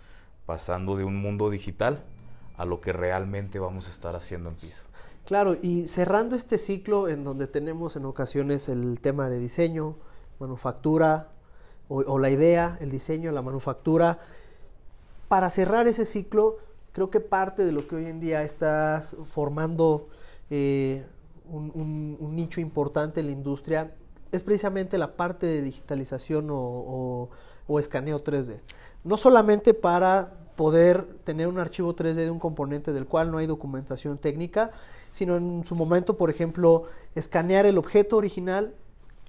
pasando 0.47 0.97
de 0.97 1.05
un 1.05 1.17
mundo 1.17 1.51
digital 1.51 2.05
a 2.57 2.65
lo 2.65 2.81
que 2.81 2.93
realmente 2.93 3.59
vamos 3.59 3.89
a 3.89 3.91
estar 3.91 4.15
haciendo 4.15 4.49
en 4.49 4.57
piso. 4.57 4.85
Claro, 5.25 5.57
y 5.63 5.89
cerrando 5.89 6.37
este 6.37 6.59
ciclo 6.59 7.09
en 7.09 7.25
donde 7.25 7.47
tenemos 7.47 7.97
en 7.97 8.05
ocasiones 8.05 8.69
el 8.69 9.01
tema 9.01 9.31
de 9.31 9.39
diseño, 9.39 9.97
manufactura, 10.39 11.29
o, 11.89 12.19
la 12.19 12.31
idea, 12.31 12.79
el 12.81 12.91
diseño, 12.91 13.31
la 13.33 13.43
manufactura, 13.43 14.19
para 15.29 15.51
cerrar 15.51 15.87
ese 15.87 16.05
ciclo, 16.05 16.57
creo 16.93 17.11
que 17.11 17.21
parte 17.21 17.65
de 17.65 17.73
lo 17.73 17.87
que 17.87 17.97
hoy 17.97 18.07
en 18.07 18.21
día 18.21 18.43
está 18.43 19.03
formando 19.27 20.09
eh, 20.51 21.05
un, 21.51 22.19
nicho 22.35 22.61
importante 22.61 23.21
en 23.21 23.27
la 23.27 23.33
industria 23.33 23.95
es 24.33 24.43
precisamente 24.43 24.99
la 24.99 25.17
parte 25.17 25.47
de 25.47 25.63
digitalización 25.63 26.49
o, 26.51 27.29
o 27.67 27.79
escaneo 27.79 28.25
3D. 28.25 28.61
No 29.05 29.17
solamente 29.17 29.73
para 29.75 30.33
poder 30.57 31.05
tener 31.25 31.49
un 31.49 31.59
archivo 31.59 31.95
3D 31.95 32.15
de 32.15 32.31
un 32.31 32.39
componente 32.39 32.93
del 32.93 33.07
cual 33.07 33.31
no 33.31 33.39
hay 33.39 33.47
documentación 33.47 34.19
técnica, 34.19 34.71
sino 35.15 35.37
en 35.37 35.63
su 35.65 35.77
momento, 35.77 36.17
por 36.17 36.29
ejemplo, 36.29 36.87
escanear 37.15 37.67
el 37.67 37.79
objeto 37.79 38.17
original, 38.17 38.75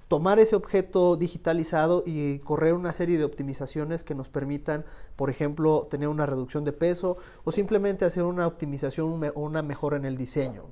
tomar 0.08 0.40
ese 0.40 0.56
objeto 0.56 1.14
digitalizado 1.14 2.02
y 2.04 2.40
correr 2.40 2.74
una 2.74 2.92
serie 2.92 3.18
de 3.18 3.24
optimizaciones 3.24 4.02
que 4.02 4.16
nos 4.16 4.28
permitan, 4.28 4.84
por 5.14 5.30
ejemplo, 5.30 5.86
tener 5.88 6.08
una 6.08 6.26
reducción 6.26 6.64
de 6.64 6.72
peso 6.72 7.18
o 7.44 7.52
simplemente 7.52 8.04
hacer 8.04 8.24
una 8.24 8.48
optimización 8.48 9.22
o 9.32 9.40
una 9.40 9.62
mejora 9.62 9.96
en 9.96 10.06
el 10.06 10.16
diseño. 10.16 10.64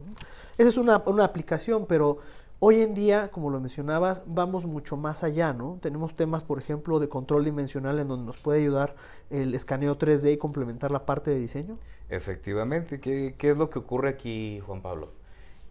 Esa 0.59 0.69
es 0.69 0.77
una, 0.77 1.01
una 1.07 1.23
aplicación, 1.23 1.87
pero 1.87 2.19
Hoy 2.61 2.81
en 2.81 2.95
día, 2.95 3.31
como 3.31 3.51
lo 3.51 3.61
mencionabas, 3.61 4.23
vamos 4.27 4.65
mucho 4.65 4.97
más 4.97 5.23
allá, 5.23 5.53
¿no? 5.53 5.79
Tenemos 5.83 6.15
temas, 6.17 6.45
por 6.45 6.59
ejemplo, 6.59 6.99
de 6.99 7.09
control 7.09 7.45
dimensional 7.45 7.99
en 7.99 8.09
donde 8.09 8.25
nos 8.25 8.39
puede 8.39 8.61
ayudar 8.61 8.95
el 9.29 9.55
escaneo 9.55 9.99
3D 9.99 10.33
y 10.33 10.37
complementar 10.39 10.91
la 10.91 11.05
parte 11.05 11.31
de 11.31 11.39
diseño. 11.39 11.75
Efectivamente, 12.09 13.01
¿qué, 13.01 13.35
es 13.39 13.57
lo 13.57 13.69
que 13.69 13.79
ocurre 13.81 14.09
aquí, 14.09 14.61
Juan 14.65 14.81
Pablo? 14.81 15.13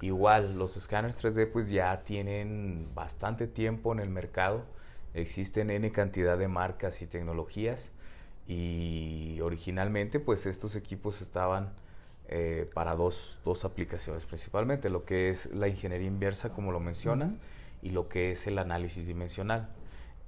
Igual, 0.01 0.55
los 0.57 0.75
escáneres 0.75 1.23
3D 1.23 1.49
pues 1.51 1.69
ya 1.69 2.03
tienen 2.03 2.89
bastante 2.93 3.47
tiempo 3.47 3.93
en 3.93 3.99
el 3.99 4.09
mercado, 4.09 4.63
existen 5.13 5.69
N 5.69 5.89
cantidad 5.93 6.37
de 6.37 6.49
marcas 6.49 7.01
y 7.01 7.07
tecnologías 7.07 7.91
y 8.45 9.39
originalmente 9.41 10.19
pues 10.19 10.45
estos 10.45 10.75
equipos 10.75 11.21
estaban 11.21 11.71
eh, 12.35 12.67
para 12.73 12.95
dos, 12.95 13.37
dos, 13.45 13.63
aplicaciones 13.63 14.25
principalmente, 14.25 14.89
lo 14.89 15.05
que 15.05 15.29
es 15.29 15.53
la 15.53 15.67
ingeniería 15.67 16.07
inversa, 16.07 16.49
como 16.49 16.71
lo 16.71 16.79
mencionas, 16.79 17.35
y 17.83 17.91
lo 17.91 18.09
que 18.09 18.31
es 18.31 18.47
el 18.47 18.57
análisis 18.57 19.05
dimensional. 19.05 19.69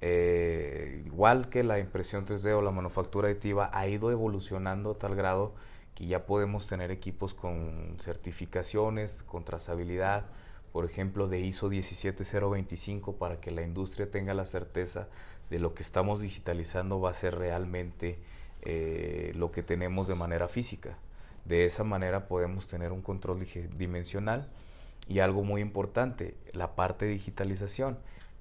Eh, 0.02 1.02
igual 1.04 1.48
que 1.48 1.64
la 1.64 1.80
impresión 1.80 2.24
3D 2.24 2.56
o 2.56 2.62
la 2.62 2.70
manufactura 2.70 3.26
aditiva 3.26 3.70
ha 3.72 3.88
ido 3.88 4.12
evolucionando 4.12 4.92
a 4.92 4.98
tal 4.98 5.16
grado 5.16 5.52
que 5.96 6.06
ya 6.06 6.26
podemos 6.26 6.68
tener 6.68 6.92
equipos 6.92 7.34
con 7.34 7.96
certificaciones, 7.98 9.24
con 9.24 9.44
trazabilidad, 9.44 10.26
por 10.70 10.84
ejemplo, 10.84 11.26
de 11.26 11.40
ISO 11.40 11.68
17025 11.68 13.16
para 13.16 13.40
que 13.40 13.50
la 13.50 13.62
industria 13.62 14.08
tenga 14.08 14.32
la 14.32 14.44
certeza 14.44 15.08
de 15.50 15.58
lo 15.58 15.74
que 15.74 15.82
estamos 15.82 16.20
digitalizando 16.20 17.00
va 17.00 17.10
a 17.10 17.14
ser 17.14 17.34
realmente 17.34 18.20
eh, 18.62 19.32
lo 19.34 19.50
que 19.50 19.64
tenemos 19.64 20.06
de 20.06 20.14
manera 20.14 20.46
física. 20.46 20.98
De 21.46 21.64
esa 21.64 21.84
manera 21.84 22.26
podemos 22.26 22.66
tener 22.66 22.92
un 22.92 23.02
control 23.02 23.46
dimensional 23.78 24.48
y 25.08 25.20
algo 25.20 25.44
muy 25.44 25.60
importante, 25.60 26.34
la 26.52 26.74
parte 26.74 27.06
de 27.06 27.12
digitalización. 27.12 27.98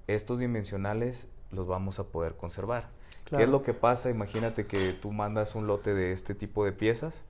estos 0.07 0.37
dimensionales 0.39 1.27
los 1.51 1.67
vamos 1.67 1.99
a 1.99 2.03
poder 2.05 2.35
conservar. 2.35 2.89
¿Qué 3.25 3.41
es 3.41 3.49
lo 3.49 3.63
que 3.63 3.73
pasa? 3.73 4.11
Imagínate 4.11 4.67
que 4.67 4.93
tú 4.93 5.11
mandas 5.11 5.55
un 5.55 5.65
lote 5.65 5.95
de 5.95 6.11
este 6.11 6.35
tipo 6.35 6.63
de 6.63 6.71
piezas, 6.71 7.23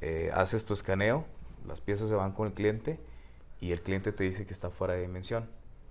eh, 0.00 0.30
haces 0.32 0.64
tu 0.64 0.72
escaneo, 0.72 1.24
las 1.66 1.80
piezas 1.80 2.08
se 2.08 2.14
van 2.14 2.32
con 2.32 2.46
el 2.46 2.54
cliente 2.54 2.98
y 3.60 3.72
el 3.72 3.82
cliente 3.82 4.12
te 4.12 4.24
dice 4.24 4.46
que 4.46 4.52
está 4.52 4.70
fuera 4.70 4.94
de 4.94 5.02
dimensión. 5.02 5.46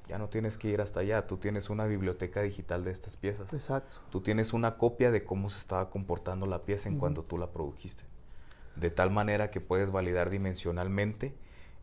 Ya 0.08 0.17
no 0.17 0.29
tienes 0.29 0.58
que 0.58 0.67
ir 0.67 0.82
hasta 0.82 1.00
allá, 1.00 1.27
tú 1.27 1.38
tienes 1.38 1.70
una 1.70 1.86
biblioteca 1.86 2.41
digital 2.41 2.84
de 2.84 2.91
estas 2.91 3.17
piezas. 3.17 3.53
Exacto. 3.53 3.98
Tú 4.12 4.22
tienes 4.22 4.53
una 4.53 4.77
copia 4.77 5.12
de 5.12 5.24
cómo 5.24 5.50
se 5.50 5.60
estaba 5.60 5.89
comportando 5.89 6.46
la 6.46 6.63
pieza 6.63 6.89
en 6.89 6.98
cuando 6.98 7.24
tú 7.24 7.38
la 7.38 7.48
produjiste. 7.48 8.03
De 8.75 8.91
tal 8.91 9.12
manera 9.12 9.51
que 9.51 9.62
puedes 9.62 9.91
validar 9.91 10.29
dimensionalmente 10.29 11.34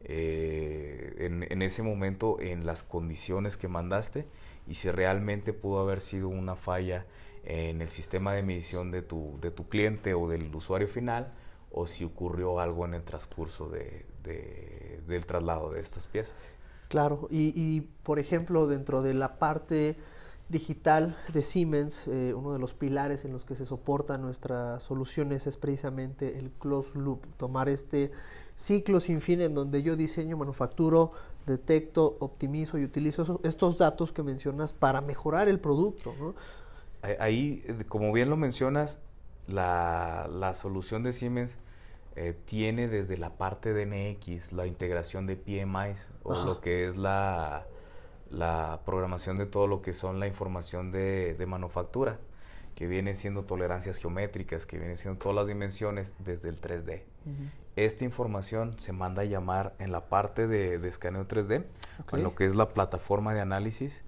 eh, 0.04 1.46
en, 1.48 1.62
ese 1.62 1.82
momento 1.82 2.40
en 2.40 2.66
las 2.66 2.82
condiciones 2.82 3.56
que 3.56 3.68
mandaste 3.68 4.26
y 4.66 4.74
si 4.74 4.90
realmente 4.90 5.52
pudo 5.52 5.80
haber 5.80 6.00
sido 6.00 6.28
una 6.28 6.56
falla 6.56 7.06
en 7.44 7.82
el 7.82 7.88
sistema 7.88 8.34
de 8.34 8.42
medición 8.42 8.90
de 8.90 9.02
tu, 9.02 9.38
de 9.40 9.50
tu 9.50 9.68
cliente 9.68 10.14
o 10.14 10.28
del 10.28 10.54
usuario 10.54 10.88
final 10.88 11.32
o 11.70 11.86
si 11.86 12.04
ocurrió 12.04 12.58
algo 12.58 12.84
en 12.84 12.94
el 12.94 13.02
transcurso 13.02 13.68
de, 13.68 14.06
del 15.06 15.26
traslado 15.26 15.70
de 15.70 15.80
estas 15.80 16.06
piezas. 16.06 16.36
Claro, 16.88 17.26
y, 17.30 17.80
por 18.02 18.18
ejemplo, 18.18 18.66
dentro 18.66 19.02
de 19.02 19.14
la 19.14 19.38
parte 19.38 19.96
digital 20.48 21.16
de 21.32 21.42
Siemens, 21.42 22.06
eh, 22.08 22.34
uno 22.34 22.52
de 22.52 22.58
los 22.58 22.74
pilares 22.74 23.24
en 23.24 23.32
los 23.32 23.44
que 23.44 23.54
se 23.54 23.64
soportan 23.64 24.22
nuestras 24.22 24.82
soluciones 24.82 25.46
es 25.46 25.56
precisamente 25.56 26.38
el 26.38 26.50
closed 26.50 26.94
loop, 26.94 27.24
tomar 27.36 27.68
este 27.68 28.10
ciclo 28.54 29.00
sin 29.00 29.20
fin 29.20 29.40
en 29.40 29.54
donde 29.54 29.82
yo 29.82 29.96
diseño, 29.96 30.36
manufacturo, 30.36 31.12
detecto, 31.46 32.16
optimizo 32.20 32.78
y 32.78 32.84
utilizo 32.84 33.40
estos 33.44 33.78
datos 33.78 34.12
que 34.12 34.22
mencionas 34.22 34.72
para 34.72 35.00
mejorar 35.00 35.48
el 35.48 35.58
producto. 35.58 36.14
¿no? 36.18 36.34
Ahí, 37.18 37.64
eh, 37.66 37.84
como 37.88 38.12
bien 38.12 38.28
lo 38.28 38.36
mencionas, 38.36 39.00
la, 39.46 40.28
la 40.30 40.54
solución 40.54 41.02
de 41.02 41.12
Siemens 41.12 41.58
eh, 42.14 42.36
tiene 42.44 42.88
desde 42.88 43.16
la 43.16 43.30
parte 43.30 43.72
de 43.72 43.86
NX 43.86 44.52
la 44.52 44.66
integración 44.66 45.26
de 45.26 45.36
PMIs 45.36 46.10
o 46.22 46.44
lo 46.44 46.60
que 46.60 46.86
es 46.86 46.94
la, 46.94 47.66
la, 48.32 48.80
programación 48.84 49.36
de 49.36 49.46
todo 49.46 49.66
lo 49.66 49.82
que 49.82 49.92
son 49.92 50.20
la 50.20 50.26
información 50.26 50.90
de, 50.90 51.34
de 51.34 51.46
manufactura, 51.46 52.18
que 52.74 52.86
viene 52.86 53.14
siendo 53.14 53.44
tolerancias 53.44 53.98
geométricas, 53.98 54.66
que 54.66 54.78
vienen 54.78 54.96
siendo 54.96 55.18
todas 55.18 55.36
las 55.36 55.48
dimensiones 55.48 56.14
desde 56.18 56.48
el 56.48 56.60
3D. 56.60 57.02
Esta 57.76 58.04
información 58.04 58.78
se 58.78 58.92
manda 58.92 59.22
a 59.22 59.24
llamar 59.24 59.74
en 59.78 59.92
la 59.92 60.06
parte 60.08 60.46
de, 60.46 60.78
de 60.78 60.88
escaneo 60.88 61.26
3D, 61.26 61.64
en 62.12 62.22
lo 62.22 62.34
que 62.34 62.44
es 62.44 62.54
la 62.54 62.70
plataforma 62.70 63.34
de 63.34 63.40
análisis, 63.40 64.02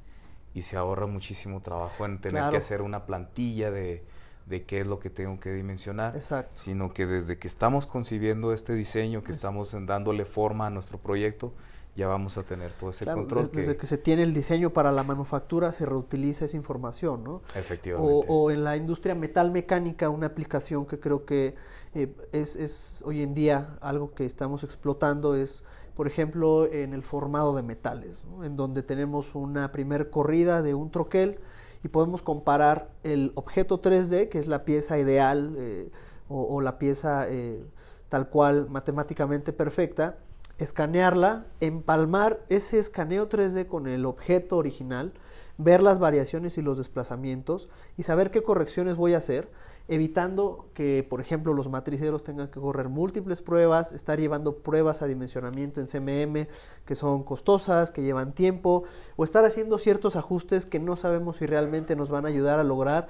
y 0.55 0.63
se 0.63 0.77
ahorra 0.77 1.07
muchísimo 1.07 1.61
trabajo 1.61 2.05
en 2.05 2.21
tener 2.21 2.51
que 2.51 2.57
hacer 2.59 2.83
una 2.83 3.07
plantilla 3.07 3.71
de, 3.71 4.05
de, 4.47 4.65
qué 4.65 4.81
es 4.81 4.87
lo 4.87 5.01
que 5.01 5.11
tengo 5.11 5.41
que 5.41 5.53
dimensionar, 5.53 6.15
Exacto. 6.15 6.53
sino 6.55 6.93
que 6.93 7.07
desde 7.07 7.39
que 7.39 7.49
estamos 7.49 7.87
concibiendo 7.87 8.53
este 8.53 8.75
diseño, 8.75 9.25
que 9.25 9.33
estamos 9.33 9.75
dándole 9.87 10.25
forma 10.25 10.67
a 10.67 10.71
nuestro 10.71 10.99
proyecto, 10.99 11.55
ya 11.97 12.09
vamos 12.09 12.37
a 12.39 12.43
tener 12.43 12.73
todo 12.73 12.91
ese 12.91 13.05
control. 13.05 13.51
Desde 13.53 13.77
que... 13.77 13.87
se 13.87 13.99
tiene 13.99 14.23
el 14.23 14.35
diseño 14.35 14.71
para 14.71 14.91
la 14.93 15.03
manufactura, 15.03 15.73
se 15.73 15.87
reutiliza 15.87 16.45
esa 16.45 16.57
información, 16.57 17.23
¿no? 17.23 17.43
Efectivamente. 17.55 18.27
O, 18.29 18.51
en 18.51 18.65
la 18.65 18.77
industria 18.77 19.15
metal 19.15 19.51
mecánica, 19.51 20.09
una 20.09 20.27
aplicación 20.27 20.87
que 20.87 20.99
creo 20.99 21.25
que 21.25 21.55
eh, 21.95 22.13
es, 22.33 22.57
es 22.57 23.03
hoy 23.07 23.23
en 23.23 23.35
día 23.35 23.79
algo 23.81 24.15
que 24.15 24.25
estamos 24.25 24.65
explotando 24.65 25.37
es 25.37 25.65
por 25.95 26.09
ejemplo, 26.09 26.67
en 26.71 26.93
el 26.93 27.03
formado 27.03 27.55
de 27.55 27.63
metales, 27.63 28.25
en 28.43 28.57
donde 28.57 28.83
tenemos 28.83 29.35
una 29.35 29.71
primer 29.71 30.11
corrida 30.11 30.61
de 30.61 30.75
un 30.75 30.91
troquel 30.91 31.39
y 31.85 31.89
podemos 31.89 32.23
comparar 32.23 32.91
el 33.05 33.33
objeto 33.37 33.81
3D, 33.81 34.29
que 34.29 34.39
es 34.39 34.47
la 34.49 34.65
pieza 34.65 34.99
ideal 34.99 35.55
eh, 35.57 35.91
o, 36.29 36.61
la 36.61 36.79
pieza 36.79 37.29
eh, 37.29 37.63
tal 38.09 38.29
cual 38.29 38.69
matemáticamente 38.71 39.53
perfecta, 39.53 40.19
escanearla, 40.59 41.47
empalmar 41.61 42.45
ese 42.49 42.79
escaneo 42.79 43.29
3D 43.29 43.67
con 43.67 43.87
el 43.87 44.07
objeto 44.07 44.57
original, 44.57 45.13
ver 45.59 45.83
las 45.83 45.99
variaciones 45.99 46.59
y 46.59 46.63
los 46.63 46.79
desplazamientos 46.79 47.69
y 47.97 48.03
saber 48.03 48.31
qué 48.31 48.43
correcciones 48.43 48.97
voy 48.97 49.15
a 49.15 49.19
hacer 49.19 49.49
evitando 49.87 50.71
que, 50.73 51.07
por 51.09 51.21
ejemplo, 51.21 51.53
los 51.53 51.69
matriceros 51.69 52.25
tengan 52.25 52.49
que 52.49 52.59
correr 52.59 52.89
múltiples 52.89 53.43
pruebas, 53.43 53.93
estar 53.93 54.19
llevando 54.19 54.59
pruebas 54.59 55.03
a 55.03 55.07
dimensionamiento 55.07 55.81
en 55.81 55.89
CMM 55.89 56.49
que 56.87 56.95
son 56.95 57.23
costosas, 57.23 57.91
que 57.91 58.03
llevan 58.03 58.33
tiempo, 58.33 58.85
o 59.17 59.25
estar 59.25 59.45
haciendo 59.45 59.79
ciertos 59.79 60.17
ajustes 60.17 60.65
que 60.65 60.81
no 60.81 60.97
sabemos 60.97 61.37
si 61.37 61.47
realmente 61.47 61.97
nos 61.97 62.09
van 62.09 62.25
a 62.25 62.29
ayudar 62.29 62.59
a 62.61 62.65
lograr 62.65 63.09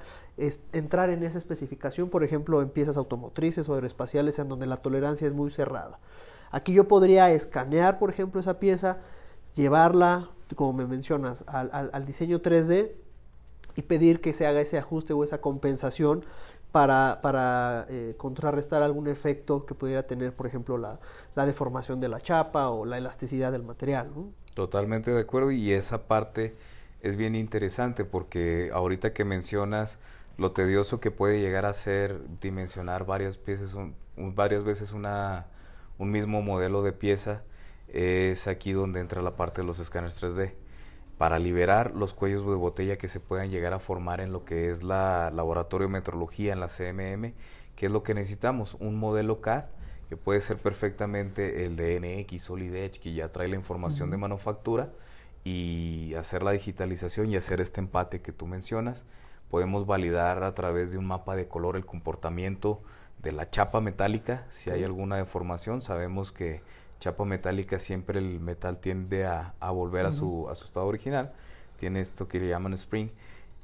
entrar 0.73 1.09
en 1.09 1.23
esa 1.23 1.37
especificación, 1.37 2.09
por 2.09 2.25
ejemplo, 2.25 2.61
en 2.61 2.69
piezas 2.69 2.97
automotrices 2.97 3.69
o 3.69 3.73
aeroespaciales 3.73 4.37
en 4.39 4.49
donde 4.49 4.65
la 4.65 4.77
tolerancia 4.77 5.27
es 5.27 5.33
muy 5.33 5.51
cerrada. 5.51 5.99
Aquí 6.51 6.73
yo 6.73 6.87
podría 6.87 7.31
escanear, 7.31 7.99
por 7.99 8.09
ejemplo, 8.09 8.39
esa 8.39 8.59
pieza, 8.59 8.97
llevarla, 9.55 10.29
como 10.55 10.73
me 10.73 10.85
mencionas, 10.85 11.43
al, 11.47 11.89
al 11.91 12.05
diseño 12.05 12.41
3D 12.41 12.91
y 13.75 13.81
pedir 13.81 14.21
que 14.21 14.33
se 14.33 14.47
haga 14.47 14.61
ese 14.61 14.77
ajuste 14.77 15.13
o 15.13 15.23
esa 15.23 15.41
compensación 15.41 16.23
para, 16.75 17.19
para 17.21 17.85
eh, 17.89 18.15
contrarrestar 18.17 18.83
algún 18.83 19.07
efecto 19.07 19.65
que 19.65 19.73
pudiera 19.73 20.03
tener, 20.03 20.33
por 20.33 20.45
ejemplo, 20.45 20.77
la, 20.77 20.99
la, 21.33 21.45
deformación 21.45 22.01
de 22.01 22.09
la 22.09 22.19
chapa 22.19 22.67
o 22.67 22.83
la 22.83 22.97
elasticidad 22.97 23.53
del 23.53 23.63
material. 23.63 24.09
Totalmente 24.55 25.11
de 25.11 25.21
acuerdo 25.21 25.51
y 25.51 25.71
esa 25.71 26.07
parte 26.07 26.53
es 27.01 27.15
bien 27.15 27.33
interesante 27.33 28.03
porque 28.03 28.71
ahorita 28.73 29.13
que 29.13 29.23
mencionas 29.23 29.97
lo 30.37 30.51
tedioso 30.51 30.99
que 30.99 31.11
puede 31.11 31.39
llegar 31.39 31.65
a 31.65 31.73
ser 31.73 32.19
dimensionar 32.41 33.05
varias 33.05 33.37
piezas, 33.37 33.73
varias 34.17 34.65
veces 34.65 34.91
una, 34.91 35.45
un 35.97 36.11
mismo 36.11 36.41
modelo 36.41 36.83
de 36.83 36.93
pieza, 36.93 37.43
es 37.87 38.47
aquí 38.47 38.71
donde 38.71 38.99
entra 38.99 39.21
la 39.21 39.35
parte 39.35 39.61
de 39.61 39.67
los 39.67 39.79
escáneres 39.79 40.21
3D 40.21 40.53
para 41.17 41.39
liberar 41.39 41.95
los 41.95 42.13
cuellos 42.13 42.45
de 42.45 42.55
botella 42.55 42.97
que 42.97 43.07
se 43.07 43.19
puedan 43.19 43.49
llegar 43.49 43.73
a 43.73 43.79
formar 43.79 44.19
en 44.19 44.33
lo 44.33 44.43
que 44.43 44.69
es 44.69 44.83
la 44.83 45.31
laboratorio 45.33 45.87
de 45.87 45.93
metrología 45.93 46.51
en 46.53 46.59
la 46.59 46.67
CMM, 46.67 47.33
que 47.75 47.85
es 47.85 47.91
lo 47.91 48.03
que 48.03 48.13
necesitamos, 48.13 48.75
un 48.79 48.95
modelo 48.95 49.39
CAD 49.41 49.65
que 50.09 50.17
puede 50.17 50.41
ser 50.41 50.57
perfectamente 50.57 51.65
el 51.65 51.75
de 51.75 51.99
NX 51.99 52.41
Solid 52.41 52.75
Edge, 52.75 52.99
que 52.99 53.13
ya 53.13 53.31
trae 53.31 53.47
la 53.47 53.55
información 53.55 54.11
de 54.11 54.17
manufactura, 54.17 54.91
y 55.43 56.15
hacer 56.15 56.43
la 56.43 56.51
digitalización 56.51 57.29
y 57.29 57.37
hacer 57.37 57.61
este 57.61 57.79
empate 57.79 58.21
que 58.21 58.31
tú 58.31 58.47
mencionas. 58.47 59.05
Podemos 59.55 59.85
validar 59.85 60.43
a 60.43 60.53
través 60.53 60.91
de 60.91 60.97
un 60.97 61.05
mapa 61.05 61.33
de 61.37 61.47
color 61.47 61.77
el 61.77 61.85
comportamiento 61.85 62.81
de 63.23 63.31
la 63.31 63.49
chapa 63.49 63.79
metálica, 63.79 64.45
si 64.49 64.69
hay 64.69 64.83
alguna 64.83 65.15
deformación, 65.15 65.81
sabemos 65.81 66.33
que 66.33 66.59
chapa 66.99 67.23
metálica 67.23 67.79
siempre 67.79 68.19
el 68.19 68.41
metal 68.41 68.79
tiende 68.79 69.25
a, 69.25 69.53
volver 69.71 70.07
a, 70.07 70.11
su, 70.11 70.49
a 70.49 70.55
su 70.55 70.65
estado 70.65 70.87
original. 70.87 71.31
Tiene 71.79 72.01
esto 72.01 72.27
que 72.27 72.41
le 72.41 72.49
llaman 72.49 72.73
spring. 72.73 73.11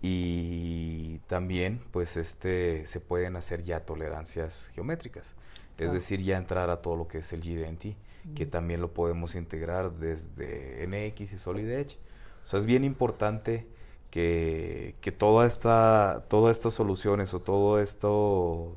Y 0.01 1.17
también 1.27 1.81
pues 1.91 2.15
este 2.15 2.85
se 2.85 3.01
pueden 3.01 3.35
hacer 3.35 3.65
ya 3.65 3.81
tolerancias 3.81 4.71
geométricas. 4.73 5.35
Es 5.77 5.91
decir, 5.91 6.21
ya 6.21 6.37
entrar 6.37 6.69
a 6.69 6.81
todo 6.81 6.95
lo 6.95 7.09
que 7.09 7.17
es 7.17 7.33
el 7.33 7.41
GDNT, 7.41 7.97
que 8.33 8.45
también 8.45 8.79
lo 8.79 8.93
podemos 8.93 9.35
integrar 9.35 9.91
desde 9.91 10.87
NX 10.87 11.33
y 11.33 11.37
Solid 11.37 11.69
Edge. 11.69 11.97
O 12.45 12.47
sea, 12.47 12.59
es 12.59 12.65
bien 12.65 12.85
importante 12.85 13.67
que, 14.11 14.95
que 15.01 15.11
toda 15.11 15.47
esta, 15.47 16.23
todas 16.27 16.55
estas 16.57 16.73
soluciones 16.73 17.33
o 17.33 17.39
todo 17.39 17.79
esto 17.79 18.73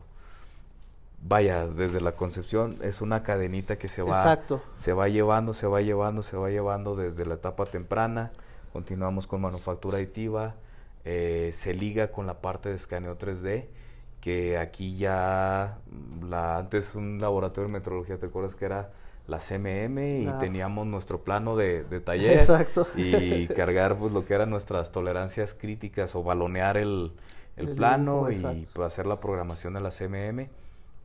vaya, 1.25 1.67
desde 1.67 2.01
la 2.01 2.13
concepción 2.13 2.79
es 2.83 3.01
una 3.01 3.23
cadenita 3.23 3.77
que 3.77 3.89
se 3.89 4.03
va, 4.03 4.39
se 4.75 4.93
va 4.93 5.09
llevando, 5.09 5.53
se 5.53 5.67
va 5.67 5.81
llevando, 5.83 6.23
se 6.23 6.37
va 6.37 6.51
llevando 6.51 6.95
desde 6.95 7.27
la 7.27 7.35
etapa 7.35 7.67
temprana, 7.67 8.31
continuamos 8.73 9.27
con 9.27 9.41
manufactura 9.41 9.99
aditiva, 9.99 10.55
eh, 11.05 11.51
se 11.53 11.75
liga 11.75 12.13
con 12.13 12.27
la 12.27 12.35
parte 12.35 12.69
de 12.69 12.77
escaneo 12.77 13.19
3D, 13.19 13.67
que 14.21 14.57
aquí 14.57 14.97
ya, 14.97 15.79
la, 16.23 16.59
antes 16.59 16.95
un 16.95 17.21
laboratorio 17.21 17.69
de 17.69 17.73
metrología, 17.73 18.19
¿te 18.19 18.27
acuerdas 18.27 18.55
que 18.55 18.67
era 18.67 18.91
la 19.27 19.39
CMM 19.39 19.99
y 19.99 20.29
teníamos 20.39 20.87
nuestro 20.87 21.23
plano 21.23 21.57
de, 21.57 21.85
de 21.85 22.01
taller 22.03 22.45
y 22.97 23.47
cargar 23.49 23.97
pues 23.97 24.13
lo 24.13 24.27
que 24.27 24.35
eran 24.35 24.51
nuestras 24.51 24.93
tolerancias 24.93 25.55
críticas 25.55 26.15
o 26.15 26.23
balonear 26.23 26.77
el, 26.77 27.13
el, 27.57 27.71
plano 27.75 28.31
y 28.31 28.67
pues, 28.75 28.87
hacer 28.87 29.07
la 29.07 29.21
programación 29.21 29.75
de 29.75 29.81
la 29.81 29.91
CMM 29.91 30.49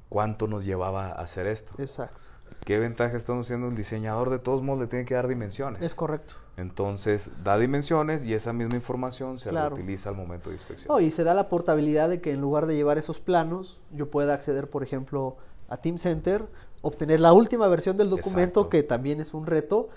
cuánto 0.10 0.47
nos 0.47 0.65
llevaba 0.65 1.08
a 1.08 1.21
hacer 1.21 1.47
esto. 1.47 1.73
Exacto. 1.77 2.21
¿Qué 2.65 2.77
ventaja 2.77 3.15
estamos 3.15 3.47
siendo? 3.47 3.67
El 3.67 3.75
diseñador 3.75 4.29
de 4.29 4.39
todos 4.39 4.62
modos 4.62 4.82
le 4.82 4.88
tiene 4.88 5.05
que 5.05 5.13
dar 5.13 5.27
dimensiones. 5.27 5.82
Es 5.82 5.95
correcto. 5.95 6.34
Entonces 6.58 7.32
da 7.43 7.58
dimensiones 7.58 8.25
y 8.25 8.34
esa 8.34 8.51
misma 8.51 8.75
información 8.75 9.39
se 9.39 9.51
la 9.51 9.67
utiliza 9.69 10.10
al 10.10 10.15
momento 10.15 10.49
de 10.49 10.55
inspección. 10.55 10.91
Oh, 10.93 10.99
y 10.99 11.10
se 11.12 11.23
da 11.23 11.34
la 11.34 11.47
portabilidad 11.47 12.10
de 12.10 12.19
que 12.19 12.32
en 12.32 12.41
lugar 12.41 12.65
de 12.65 12.75
llevar 12.75 12.97
esos 12.97 13.19
planos, 13.19 13.79
yo 13.91 14.10
pueda 14.12 14.34
acceder, 14.34 14.69
por 14.69 14.84
ejemplo, 14.84 15.38
a 15.69 15.77
Team 15.77 15.99
Center, 15.99 16.47
obtener 16.81 17.19
la 17.19 17.33
última 17.33 17.67
versión 17.67 17.97
del 17.97 18.09
documento, 18.09 18.69
que 18.69 18.83
también 18.83 19.19
es 19.19 19.33
un 19.33 19.45
reto, 19.45 19.89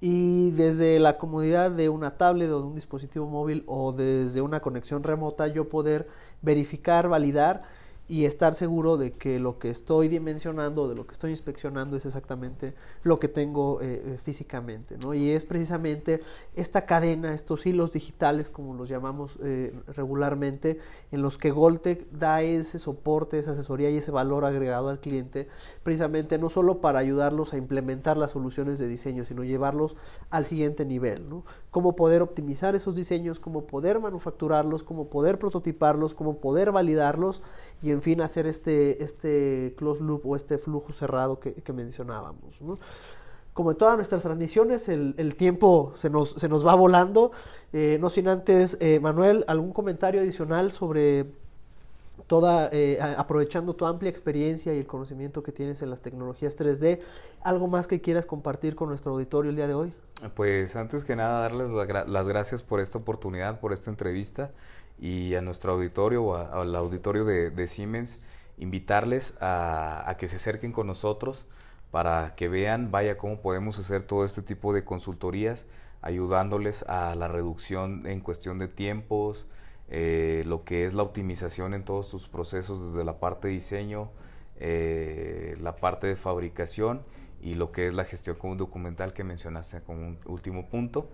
y 0.00 0.52
desde 0.52 0.98
la 0.98 1.18
comodidad 1.18 1.70
de 1.70 1.88
una 1.88 2.16
tablet 2.16 2.50
o 2.50 2.60
de 2.60 2.66
un 2.66 2.74
dispositivo 2.74 3.26
móvil 3.26 3.64
o 3.66 3.92
desde 3.92 4.40
una 4.40 4.60
conexión 4.60 5.02
remota 5.02 5.46
yo 5.46 5.68
poder 5.68 6.08
verificar, 6.40 7.08
validar 7.08 7.62
y 8.10 8.24
estar 8.24 8.54
seguro 8.56 8.96
de 8.96 9.12
que 9.12 9.38
lo 9.38 9.60
que 9.60 9.70
estoy 9.70 10.08
dimensionando, 10.08 10.88
de 10.88 10.96
lo 10.96 11.06
que 11.06 11.12
estoy 11.12 11.30
inspeccionando 11.30 11.96
es 11.96 12.04
exactamente 12.04 12.74
lo 13.04 13.20
que 13.20 13.28
tengo 13.28 13.80
eh, 13.80 14.02
eh, 14.04 14.18
físicamente, 14.20 14.98
¿no? 14.98 15.14
Y 15.14 15.30
es 15.30 15.44
precisamente 15.44 16.20
esta 16.56 16.86
cadena, 16.86 17.32
estos 17.32 17.66
hilos 17.66 17.92
digitales, 17.92 18.50
como 18.50 18.74
los 18.74 18.88
llamamos 18.88 19.38
eh, 19.44 19.72
regularmente, 19.94 20.80
en 21.12 21.22
los 21.22 21.38
que 21.38 21.52
Goltec 21.52 22.10
da 22.10 22.42
ese 22.42 22.80
soporte, 22.80 23.38
esa 23.38 23.52
asesoría 23.52 23.90
y 23.90 23.98
ese 23.98 24.10
valor 24.10 24.44
agregado 24.44 24.88
al 24.88 24.98
cliente, 24.98 25.46
precisamente 25.84 26.36
no 26.36 26.48
solo 26.48 26.80
para 26.80 26.98
ayudarlos 26.98 27.52
a 27.52 27.58
implementar 27.58 28.16
las 28.16 28.32
soluciones 28.32 28.80
de 28.80 28.88
diseño, 28.88 29.24
sino 29.24 29.44
llevarlos 29.44 29.94
al 30.30 30.46
siguiente 30.46 30.84
nivel, 30.84 31.28
¿no? 31.28 31.44
Cómo 31.70 31.94
poder 31.94 32.22
optimizar 32.22 32.74
esos 32.74 32.96
diseños, 32.96 33.38
cómo 33.38 33.68
poder 33.68 34.00
manufacturarlos, 34.00 34.82
cómo 34.82 35.08
poder 35.10 35.38
prototiparlos, 35.38 36.14
cómo 36.14 36.38
poder 36.38 36.72
validarlos 36.72 37.40
y 37.82 37.90
en 37.90 38.02
fin 38.02 38.20
hacer 38.20 38.46
este, 38.46 39.02
este 39.02 39.74
close 39.76 40.02
loop 40.02 40.26
o 40.26 40.36
este 40.36 40.58
flujo 40.58 40.92
cerrado 40.92 41.40
que, 41.40 41.72
mencionábamos. 41.72 42.56
Como 43.52 43.72
en 43.72 43.76
todas 43.76 43.96
nuestras 43.96 44.22
transmisiones, 44.22 44.88
el, 44.88 45.34
tiempo 45.36 45.92
se 45.94 46.10
nos, 46.10 46.30
se 46.30 46.48
nos, 46.48 46.66
va 46.66 46.74
volando. 46.74 47.32
Eh, 47.72 47.98
no 48.00 48.10
sin 48.10 48.28
antes, 48.28 48.76
eh, 48.80 49.00
Manuel, 49.00 49.44
algún 49.48 49.72
comentario 49.72 50.20
adicional 50.20 50.72
sobre 50.72 51.26
toda, 52.26 52.68
eh, 52.72 52.98
aprovechando 53.00 53.74
tu 53.74 53.86
amplia 53.86 54.10
experiencia 54.10 54.74
y 54.74 54.78
el 54.78 54.86
conocimiento 54.86 55.42
que 55.42 55.52
tienes 55.52 55.82
en 55.82 55.90
las 55.90 56.00
tecnologías 56.00 56.56
3D, 56.56 57.00
¿algo 57.42 57.66
más 57.66 57.88
que 57.88 58.00
quieras 58.00 58.26
compartir 58.26 58.76
con 58.76 58.88
nuestro 58.88 59.12
auditorio 59.12 59.50
el 59.50 59.56
día 59.56 59.66
de 59.66 59.74
hoy? 59.74 59.92
Pues 60.36 60.76
antes 60.76 61.04
que 61.04 61.16
nada, 61.16 61.40
darles 61.40 61.70
las 61.70 62.28
gracias 62.28 62.62
por 62.62 62.78
esta 62.78 62.98
oportunidad, 62.98 63.58
por 63.58 63.72
esta 63.72 63.90
entrevista 63.90 64.50
y 65.00 65.34
a 65.34 65.40
nuestro 65.40 65.72
auditorio 65.72 66.22
o 66.24 66.36
al 66.36 66.76
auditorio 66.76 67.24
de, 67.24 67.66
Siemens, 67.66 68.20
invitarles 68.58 69.34
a, 69.40 70.14
que 70.18 70.28
se 70.28 70.36
acerquen 70.36 70.72
con 70.72 70.86
nosotros 70.86 71.46
para 71.90 72.34
que 72.36 72.48
vean, 72.48 72.90
vaya, 72.90 73.16
cómo 73.16 73.40
podemos 73.40 73.78
hacer 73.78 74.02
todo 74.02 74.24
este 74.24 74.42
tipo 74.42 74.74
de 74.74 74.84
consultorías, 74.84 75.66
ayudándoles 76.02 76.84
a 76.84 77.14
la 77.16 77.28
reducción 77.28 78.06
en 78.06 78.20
cuestión 78.20 78.58
de 78.58 78.68
tiempos, 78.68 79.46
eh, 79.88 80.44
lo 80.46 80.64
que 80.64 80.84
es 80.84 80.94
la 80.94 81.02
optimización 81.02 81.74
en 81.74 81.84
todos 81.84 82.06
sus 82.06 82.28
procesos, 82.28 82.92
desde 82.92 83.04
la 83.04 83.18
parte 83.18 83.48
de 83.48 83.54
diseño, 83.54 84.10
eh, 84.60 85.56
la 85.60 85.76
parte 85.76 86.06
de 86.06 86.16
fabricación 86.16 87.02
y 87.40 87.54
lo 87.54 87.72
que 87.72 87.88
es 87.88 87.94
la 87.94 88.04
gestión 88.04 88.36
documental 88.58 89.14
que 89.14 89.24
mencionaste 89.24 89.80
como 89.80 90.06
un 90.06 90.18
último 90.26 90.68
punto. 90.68 91.08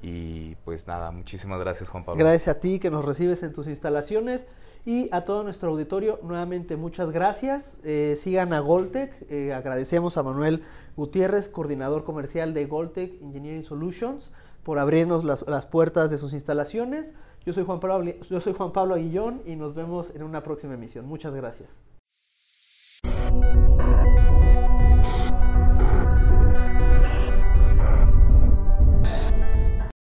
Y 0.00 0.54
pues 0.64 0.86
nada, 0.86 1.10
muchísimas 1.10 1.58
gracias 1.60 1.88
Juan 1.90 2.04
Pablo. 2.04 2.18
Gracias 2.18 2.56
a 2.56 2.60
ti 2.60 2.78
que 2.78 2.90
nos 2.90 3.04
recibes 3.04 3.42
en 3.42 3.52
tus 3.52 3.66
instalaciones 3.66 4.46
y 4.84 5.08
a 5.12 5.22
todo 5.24 5.42
nuestro 5.42 5.70
auditorio, 5.70 6.18
nuevamente 6.22 6.76
muchas 6.76 7.10
gracias. 7.10 7.76
Eh, 7.84 8.16
sigan 8.18 8.52
a 8.52 8.60
Goltec, 8.60 9.12
eh, 9.28 9.52
agradecemos 9.52 10.16
a 10.16 10.22
Manuel 10.22 10.62
Gutiérrez, 10.96 11.48
coordinador 11.48 12.04
comercial 12.04 12.54
de 12.54 12.66
Goltec 12.66 13.20
Engineering 13.20 13.64
Solutions, 13.64 14.30
por 14.62 14.78
abrirnos 14.78 15.24
las, 15.24 15.46
las 15.46 15.66
puertas 15.66 16.10
de 16.10 16.16
sus 16.16 16.32
instalaciones. 16.32 17.12
Yo 17.44 17.52
soy, 17.52 17.64
Juan 17.64 17.80
Pablo, 17.80 18.12
yo 18.28 18.40
soy 18.40 18.52
Juan 18.52 18.72
Pablo 18.72 18.94
Aguillón 18.94 19.42
y 19.46 19.56
nos 19.56 19.74
vemos 19.74 20.14
en 20.14 20.22
una 20.22 20.42
próxima 20.42 20.74
emisión. 20.74 21.06
Muchas 21.06 21.34
gracias. 21.34 21.68